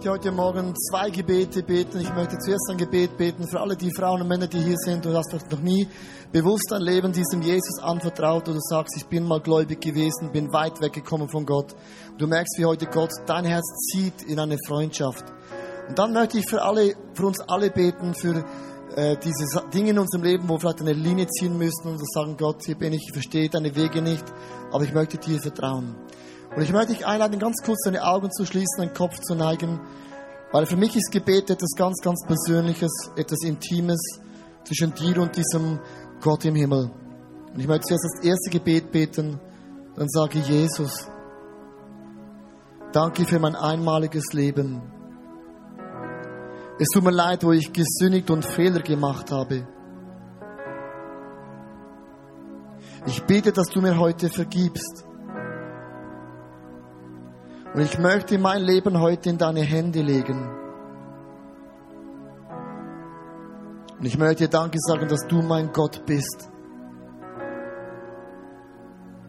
Möchte 0.02 0.28
heute 0.28 0.32
Morgen 0.32 0.74
zwei 0.74 1.10
Gebete 1.10 1.62
beten. 1.62 2.00
Ich 2.00 2.12
möchte 2.12 2.36
zuerst 2.38 2.68
ein 2.68 2.76
Gebet 2.76 3.16
beten 3.16 3.46
für 3.46 3.60
alle 3.60 3.76
die 3.76 3.92
Frauen 3.94 4.20
und 4.20 4.26
Männer, 4.26 4.48
die 4.48 4.58
hier 4.58 4.76
sind. 4.76 5.04
Du 5.04 5.14
hast 5.14 5.32
noch 5.32 5.60
nie 5.60 5.86
bewusst 6.32 6.66
dein 6.70 6.82
Leben 6.82 7.12
diesem 7.12 7.40
Jesus 7.40 7.78
anvertraut 7.80 8.48
oder 8.48 8.54
du 8.54 8.60
sagst, 8.60 8.96
ich 8.96 9.06
bin 9.06 9.22
mal 9.22 9.38
gläubig 9.38 9.80
gewesen, 9.80 10.32
bin 10.32 10.52
weit 10.52 10.80
weggekommen 10.80 11.28
von 11.28 11.46
Gott. 11.46 11.76
Du 12.18 12.26
merkst, 12.26 12.58
wie 12.58 12.64
heute 12.64 12.86
Gott 12.86 13.12
dein 13.26 13.44
Herz 13.44 13.64
zieht 13.92 14.22
in 14.22 14.40
eine 14.40 14.56
Freundschaft. 14.66 15.24
Und 15.88 15.96
dann 15.96 16.12
möchte 16.12 16.38
ich 16.38 16.50
für 16.50 16.62
alle, 16.62 16.96
für 17.14 17.26
uns 17.26 17.38
alle 17.38 17.70
beten, 17.70 18.12
für 18.12 18.44
äh, 18.96 19.16
diese 19.22 19.62
Dinge 19.72 19.90
in 19.90 20.00
unserem 20.00 20.24
Leben, 20.24 20.48
wo 20.48 20.54
wir 20.54 20.60
vielleicht 20.60 20.80
eine 20.80 20.94
Linie 20.94 21.28
ziehen 21.28 21.56
müssen 21.56 21.86
und 21.86 22.00
sagen, 22.12 22.36
Gott, 22.36 22.64
hier 22.64 22.74
bin 22.74 22.92
ich, 22.92 23.02
ich 23.06 23.12
verstehe 23.12 23.48
deine 23.48 23.76
Wege 23.76 24.02
nicht, 24.02 24.24
aber 24.72 24.82
ich 24.82 24.92
möchte 24.92 25.18
dir 25.18 25.40
vertrauen. 25.40 25.94
Und 26.54 26.62
ich 26.62 26.72
möchte 26.72 26.92
dich 26.92 27.06
einladen, 27.06 27.38
ganz 27.38 27.62
kurz 27.64 27.82
deine 27.84 28.04
Augen 28.04 28.30
zu 28.30 28.44
schließen, 28.44 28.78
deinen 28.78 28.94
Kopf 28.94 29.18
zu 29.20 29.34
neigen, 29.34 29.80
weil 30.52 30.66
für 30.66 30.76
mich 30.76 30.94
ist 30.96 31.10
Gebet 31.10 31.48
etwas 31.48 31.70
ganz, 31.76 32.00
ganz 32.02 32.22
Persönliches, 32.26 32.90
etwas 33.16 33.42
Intimes 33.42 34.00
zwischen 34.64 34.92
dir 34.94 35.18
und 35.18 35.34
diesem 35.34 35.80
Gott 36.20 36.44
im 36.44 36.54
Himmel. 36.54 36.90
Und 37.52 37.58
ich 37.58 37.66
möchte 37.66 37.88
zuerst 37.88 38.04
das 38.04 38.24
erste 38.24 38.50
Gebet 38.50 38.90
beten, 38.92 39.40
dann 39.96 40.08
sage 40.08 40.38
ich, 40.38 40.48
Jesus, 40.48 41.08
danke 42.92 43.24
für 43.24 43.38
mein 43.38 43.56
einmaliges 43.56 44.32
Leben. 44.32 44.82
Es 46.78 46.88
tut 46.92 47.04
mir 47.04 47.12
leid, 47.12 47.44
wo 47.44 47.52
ich 47.52 47.72
gesündigt 47.72 48.30
und 48.30 48.44
Fehler 48.44 48.80
gemacht 48.80 49.30
habe. 49.30 49.66
Ich 53.06 53.22
bete, 53.24 53.52
dass 53.52 53.68
du 53.68 53.80
mir 53.80 53.98
heute 53.98 54.28
vergibst. 54.28 55.04
Und 57.74 57.80
ich 57.80 57.98
möchte 57.98 58.38
mein 58.38 58.62
Leben 58.62 59.00
heute 59.00 59.30
in 59.30 59.38
deine 59.38 59.62
Hände 59.62 60.02
legen. 60.02 60.50
Und 63.98 64.04
ich 64.04 64.18
möchte 64.18 64.44
dir 64.44 64.50
Danke 64.50 64.78
sagen, 64.78 65.08
dass 65.08 65.26
du 65.26 65.40
mein 65.42 65.72
Gott 65.72 66.04
bist. 66.04 66.50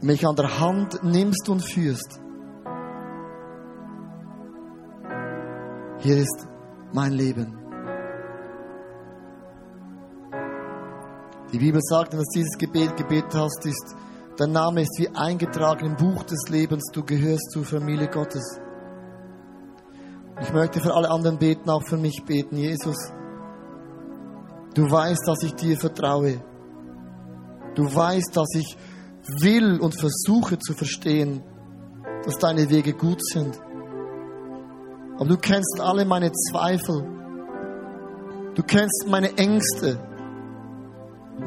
Mich 0.02 0.28
an 0.28 0.36
der 0.36 0.60
Hand 0.60 1.02
nimmst 1.04 1.48
und 1.48 1.62
führst. 1.62 2.20
Hier 6.00 6.18
ist 6.18 6.48
mein 6.92 7.14
Leben. 7.14 7.58
Die 11.54 11.60
Bibel 11.60 11.80
sagt, 11.82 12.14
dass 12.14 12.28
dieses 12.36 12.58
Gebet 12.58 12.98
gebetet 12.98 13.36
hast, 13.36 13.66
ist, 13.66 13.96
dein 14.38 14.52
Name 14.52 14.82
ist 14.82 14.98
wie 14.98 15.10
eingetragen 15.10 15.86
im 15.86 15.96
Buch 15.96 16.24
des 16.24 16.50
Lebens, 16.50 16.84
du 16.93 17.04
gehörst 17.04 17.52
zur 17.52 17.65
Familie 17.65 18.08
Gottes. 18.08 18.60
Ich 20.41 20.52
möchte 20.52 20.80
für 20.80 20.93
alle 20.93 21.10
anderen 21.10 21.38
beten, 21.38 21.69
auch 21.69 21.84
für 21.84 21.98
mich 21.98 22.24
beten. 22.26 22.58
Jesus, 22.58 22.98
du 24.74 24.89
weißt, 24.89 25.28
dass 25.28 25.43
ich 25.43 25.54
dir 25.56 25.78
vertraue. 25.78 26.43
Du 27.76 27.84
weißt, 27.84 28.36
dass 28.36 28.50
ich 28.56 28.78
will 29.41 29.80
und 29.80 29.96
versuche 29.96 30.60
zu 30.60 30.74
verstehen, 30.74 31.43
dass 32.26 32.38
deine 32.38 32.69
Wege 32.69 32.93
gut 32.93 33.24
sind. 33.26 33.60
Aber 35.15 35.30
du 35.30 35.38
kennst 35.38 35.80
alle 35.80 36.06
meine 36.06 36.32
Zweifel. 36.32 37.08
Du 38.56 38.63
kennst 38.63 39.06
meine 39.08 39.38
Ängste. 39.38 40.00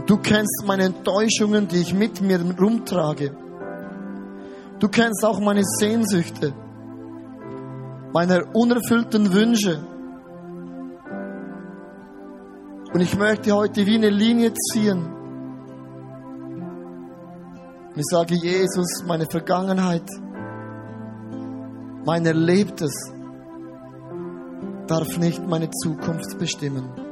Du 0.06 0.16
kennst 0.18 0.64
meine 0.66 0.84
Enttäuschungen, 0.84 1.68
die 1.68 1.80
ich 1.80 1.94
mit 1.94 2.20
mir 2.20 2.40
rumtrage. 2.58 3.36
Du 4.78 4.88
kennst 4.88 5.24
auch 5.24 5.40
meine 5.40 5.62
Sehnsüchte, 5.64 6.52
meine 8.12 8.44
unerfüllten 8.52 9.32
Wünsche. 9.32 9.86
Und 12.92 13.00
ich 13.00 13.16
möchte 13.16 13.52
heute 13.52 13.86
wie 13.86 13.96
eine 13.96 14.10
Linie 14.10 14.52
ziehen. 14.54 15.06
Und 17.88 17.96
ich 17.96 18.06
sage, 18.10 18.34
Jesus, 18.34 19.04
meine 19.06 19.26
Vergangenheit, 19.26 20.08
mein 22.04 22.26
Erlebtes 22.26 23.12
darf 24.86 25.16
nicht 25.18 25.46
meine 25.46 25.70
Zukunft 25.70 26.38
bestimmen. 26.38 27.05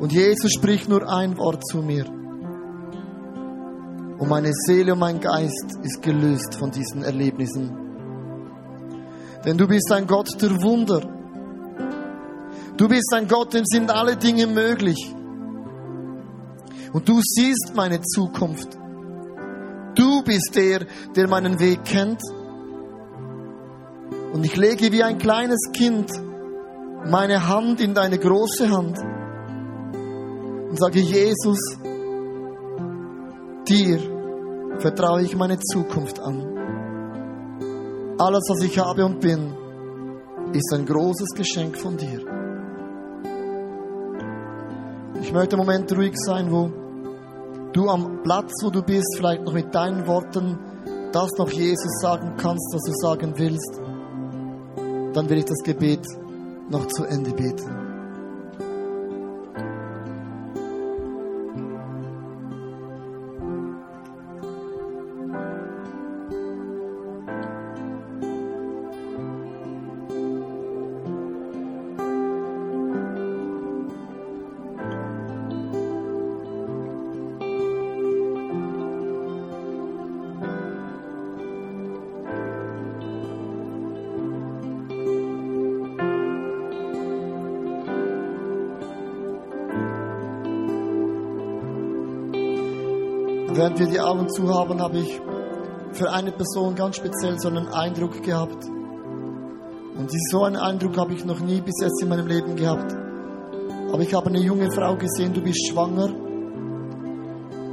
Und 0.00 0.12
Jesus 0.12 0.52
spricht 0.52 0.88
nur 0.88 1.08
ein 1.08 1.36
Wort 1.38 1.66
zu 1.66 1.78
mir. 1.78 2.06
Und 4.18 4.28
meine 4.28 4.52
Seele 4.52 4.92
und 4.92 5.00
mein 5.00 5.20
Geist 5.20 5.78
ist 5.82 6.02
gelöst 6.02 6.54
von 6.56 6.70
diesen 6.70 7.02
Erlebnissen. 7.02 7.76
Denn 9.44 9.56
du 9.56 9.66
bist 9.66 9.90
ein 9.92 10.06
Gott 10.06 10.40
der 10.40 10.50
Wunder. 10.62 11.00
Du 12.76 12.88
bist 12.88 13.12
ein 13.12 13.26
Gott, 13.26 13.54
dem 13.54 13.64
sind 13.64 13.90
alle 13.90 14.16
Dinge 14.16 14.46
möglich. 14.46 15.14
Und 16.92 17.08
du 17.08 17.20
siehst 17.22 17.72
meine 17.74 18.00
Zukunft. 18.00 18.78
Du 19.94 20.22
bist 20.22 20.54
der, 20.54 20.86
der 21.16 21.28
meinen 21.28 21.58
Weg 21.58 21.84
kennt. 21.84 22.20
Und 24.32 24.44
ich 24.44 24.56
lege 24.56 24.92
wie 24.92 25.02
ein 25.02 25.18
kleines 25.18 25.70
Kind 25.72 26.10
meine 27.04 27.48
Hand 27.48 27.80
in 27.80 27.94
deine 27.94 28.18
große 28.18 28.70
Hand 28.70 28.98
und 30.68 30.78
sage, 30.78 31.00
Jesus, 31.00 31.58
dir 33.68 33.98
vertraue 34.78 35.22
ich 35.22 35.36
meine 35.36 35.58
Zukunft 35.58 36.20
an. 36.20 36.56
Alles, 38.18 38.44
was 38.48 38.62
ich 38.62 38.78
habe 38.78 39.04
und 39.04 39.20
bin, 39.20 39.54
ist 40.52 40.72
ein 40.72 40.86
großes 40.86 41.30
Geschenk 41.36 41.76
von 41.76 41.96
dir. 41.96 42.20
Ich 45.20 45.32
möchte 45.32 45.56
im 45.56 45.60
Moment 45.60 45.90
ruhig 45.96 46.14
sein, 46.16 46.50
wo 46.50 46.70
du 47.72 47.88
am 47.88 48.22
Platz, 48.22 48.52
wo 48.62 48.70
du 48.70 48.82
bist, 48.82 49.16
vielleicht 49.16 49.44
noch 49.44 49.52
mit 49.52 49.74
deinen 49.74 50.06
Worten 50.06 50.58
das 51.12 51.30
noch 51.38 51.50
Jesus 51.50 52.00
sagen 52.00 52.34
kannst, 52.36 52.74
was 52.74 52.82
du 52.82 52.92
sagen 52.94 53.32
willst. 53.36 53.80
Dann 55.14 55.28
will 55.28 55.38
ich 55.38 55.46
das 55.46 55.62
Gebet 55.64 56.06
noch 56.70 56.86
zu 56.86 57.04
Ende 57.04 57.32
beten. 57.32 57.87
Während 93.68 93.80
wir 93.80 93.88
die 93.88 94.00
Augen 94.00 94.30
zu 94.30 94.48
haben, 94.48 94.80
habe 94.80 94.96
ich 94.96 95.20
für 95.92 96.10
eine 96.10 96.32
Person 96.32 96.74
ganz 96.74 96.96
speziell 96.96 97.38
so 97.38 97.48
einen 97.48 97.68
Eindruck 97.68 98.22
gehabt. 98.22 98.64
Und 98.64 100.10
so 100.30 100.44
einen 100.44 100.56
Eindruck 100.56 100.96
habe 100.96 101.12
ich 101.12 101.26
noch 101.26 101.40
nie 101.40 101.60
bis 101.60 101.74
jetzt 101.82 102.02
in 102.02 102.08
meinem 102.08 102.26
Leben 102.26 102.56
gehabt. 102.56 102.96
Aber 103.92 104.00
ich 104.00 104.14
habe 104.14 104.28
eine 104.28 104.38
junge 104.38 104.72
Frau 104.72 104.96
gesehen, 104.96 105.34
du 105.34 105.42
bist 105.42 105.68
schwanger. 105.68 106.08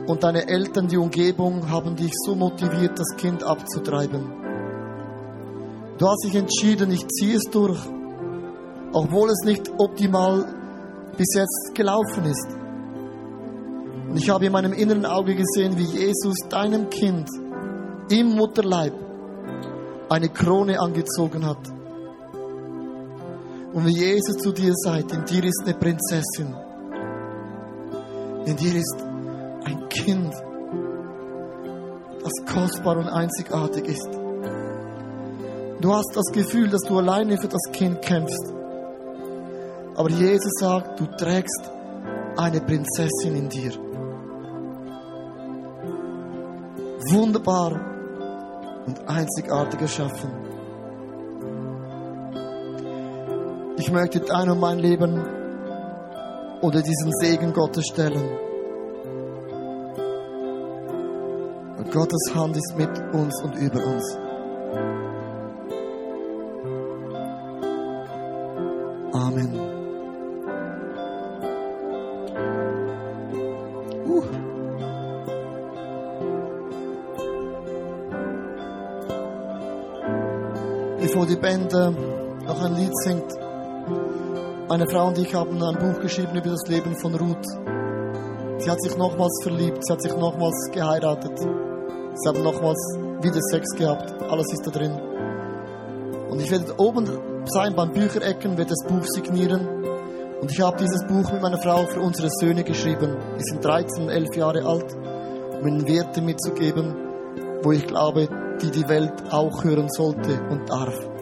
Und 0.06 0.22
deine 0.22 0.50
Eltern, 0.50 0.89
die 0.89 0.98
Umgebung, 0.98 1.70
haben 1.70 1.96
dich 1.96 2.12
so 2.26 2.36
motiviert, 2.36 3.00
das 3.00 3.16
Kind 3.16 3.41
abzutreiben. 3.41 4.34
Du 5.98 6.10
hast 6.10 6.26
dich 6.26 6.36
entschieden, 6.36 6.91
ich 6.91 7.08
ziehe 7.08 7.38
es 7.38 7.43
durch, 7.50 7.80
obwohl 8.91 9.30
es 9.30 9.46
nicht 9.46 9.72
optimal 9.78 10.46
bis 11.16 11.34
jetzt 11.36 11.72
gelaufen 11.74 12.26
ist. 12.26 12.64
Und 14.16 14.22
ich 14.22 14.30
habe 14.30 14.45
in 14.45 14.53
meinem 14.53 14.72
inneren 14.72 15.05
Auge 15.05 15.36
gesehen, 15.36 15.78
wie 15.78 15.84
Jesus 15.84 16.38
deinem 16.47 16.89
Kind 16.89 17.28
im 18.09 18.28
Mutterleib 18.28 18.93
eine 20.07 20.30
Krone 20.30 20.80
angezogen 20.80 21.45
hat. 21.45 21.57
Und 23.74 23.86
wie 23.86 23.91
Jesus 23.91 24.38
zu 24.38 24.53
dir 24.53 24.72
sagt, 24.74 25.11
in 25.11 25.26
dir 25.26 25.43
ist 25.43 25.63
eine 25.66 25.74
Prinzessin. 25.74 26.55
In 28.45 28.55
dir 28.55 28.76
ist 28.76 28.95
ein 29.66 29.89
Kind, 29.89 30.34
das 32.24 32.53
kostbar 32.53 32.95
und 32.95 33.09
einzigartig 33.09 33.86
ist. 33.86 34.07
Du 35.82 35.93
hast 35.93 36.16
das 36.16 36.32
Gefühl, 36.32 36.70
dass 36.70 36.84
du 36.84 36.97
alleine 36.99 37.38
für 37.38 37.49
das 37.49 37.70
Kind 37.74 38.01
kämpfst. 38.01 38.53
Aber 39.93 40.09
Jesus 40.09 40.53
sagt, 40.57 41.01
du 41.01 41.05
trägst 41.18 41.70
eine 42.38 42.61
Prinzessin 42.61 43.36
in 43.36 43.49
dir. 43.49 43.74
Wunderbar 47.12 47.80
und 48.88 49.08
einzigartig 49.08 49.82
erschaffen. 49.82 50.32
Ich 53.78 53.91
möchte 53.91 54.20
dein 54.22 54.49
und 54.49 54.60
mein 54.60 54.80
Leben 54.80 55.22
unter 56.62 56.82
diesen 56.82 57.12
Segen 57.20 57.53
Gottes 57.53 57.86
stellen. 57.86 58.30
Und 61.78 61.91
Gottes 61.91 62.34
Hand 62.34 62.58
ist 62.58 62.76
mit 62.78 62.89
uns 63.14 63.43
und 63.43 63.56
über 63.56 63.86
uns. 63.86 64.25
Band 81.46 81.72
noch 81.74 82.60
ein 82.64 82.74
Lied 82.74 82.98
singt, 83.04 83.32
meine 84.68 84.89
Frau 84.89 85.10
und 85.10 85.20
ich 85.20 85.36
haben 85.36 85.62
ein 85.62 85.78
Buch 85.78 86.02
geschrieben 86.02 86.36
über 86.36 86.50
das 86.50 86.68
Leben 86.68 86.96
von 86.96 87.14
Ruth. 87.14 87.46
Sie 88.58 88.68
hat 88.68 88.82
sich 88.82 88.98
nochmals 88.98 89.43
verliebt, 89.43 89.86
sie 89.86 89.93
hat 89.93 90.02
sich 90.02 90.18
nochmals 90.18 90.72
geheiratet, 90.74 91.38
sie 91.38 92.28
haben 92.28 92.41
nochmals 92.41 92.80
wieder 93.22 93.39
Sex 93.52 93.70
gehabt, 93.78 94.12
alles 94.24 94.52
ist 94.54 94.66
da 94.66 94.72
drin. 94.72 95.00
Und 96.32 96.41
ich 96.41 96.50
werde 96.50 96.74
oben 96.80 97.08
sein 97.46 97.76
beim 97.76 97.91
Bücherecken, 97.91 98.58
werde 98.58 98.72
das 98.72 98.84
Buch 98.88 99.06
signieren. 99.06 99.68
Und 100.41 100.52
ich 100.52 100.60
habe 100.62 100.78
dieses 100.78 101.06
Buch 101.06 101.32
mit 101.32 101.43
meiner 101.43 101.62
Frau 101.62 101.86
für 101.86 102.00
unsere 102.00 102.30
Söhne 102.32 102.64
geschrieben. 102.64 103.18
Die 103.38 103.43
sind 103.43 103.64
13, 103.64 104.10
11 104.10 104.36
Jahre 104.36 104.66
alt, 104.66 104.96
um 105.62 105.68
ihnen 105.68 105.88
Werte 105.88 106.24
mitzugeben, 106.24 106.96
wo 107.62 107.72
ich 107.72 107.86
glaube, 107.86 108.30
die 108.64 108.72
die 108.72 108.89
Welt 108.89 109.14
auch 109.30 109.64
hören 109.64 109.89
sollte 109.89 110.41
und 110.50 110.68
darf. 110.72 111.14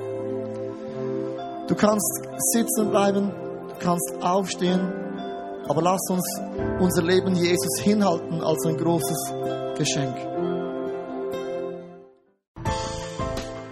Du 1.68 1.76
kannst 1.76 2.24
sitzen 2.51 2.89
bleiben, 2.89 3.32
du 3.70 3.76
kannst 3.80 4.14
aufstehen, 4.22 4.82
aber 5.70 5.82
lass 5.82 6.01
uns 6.09 6.41
unser 6.80 7.03
Leben 7.03 7.36
Jesus 7.36 7.80
hinhalten 7.82 8.41
als 8.41 8.66
ein 8.66 8.76
großes 8.76 9.34
Geschenk. 9.78 10.18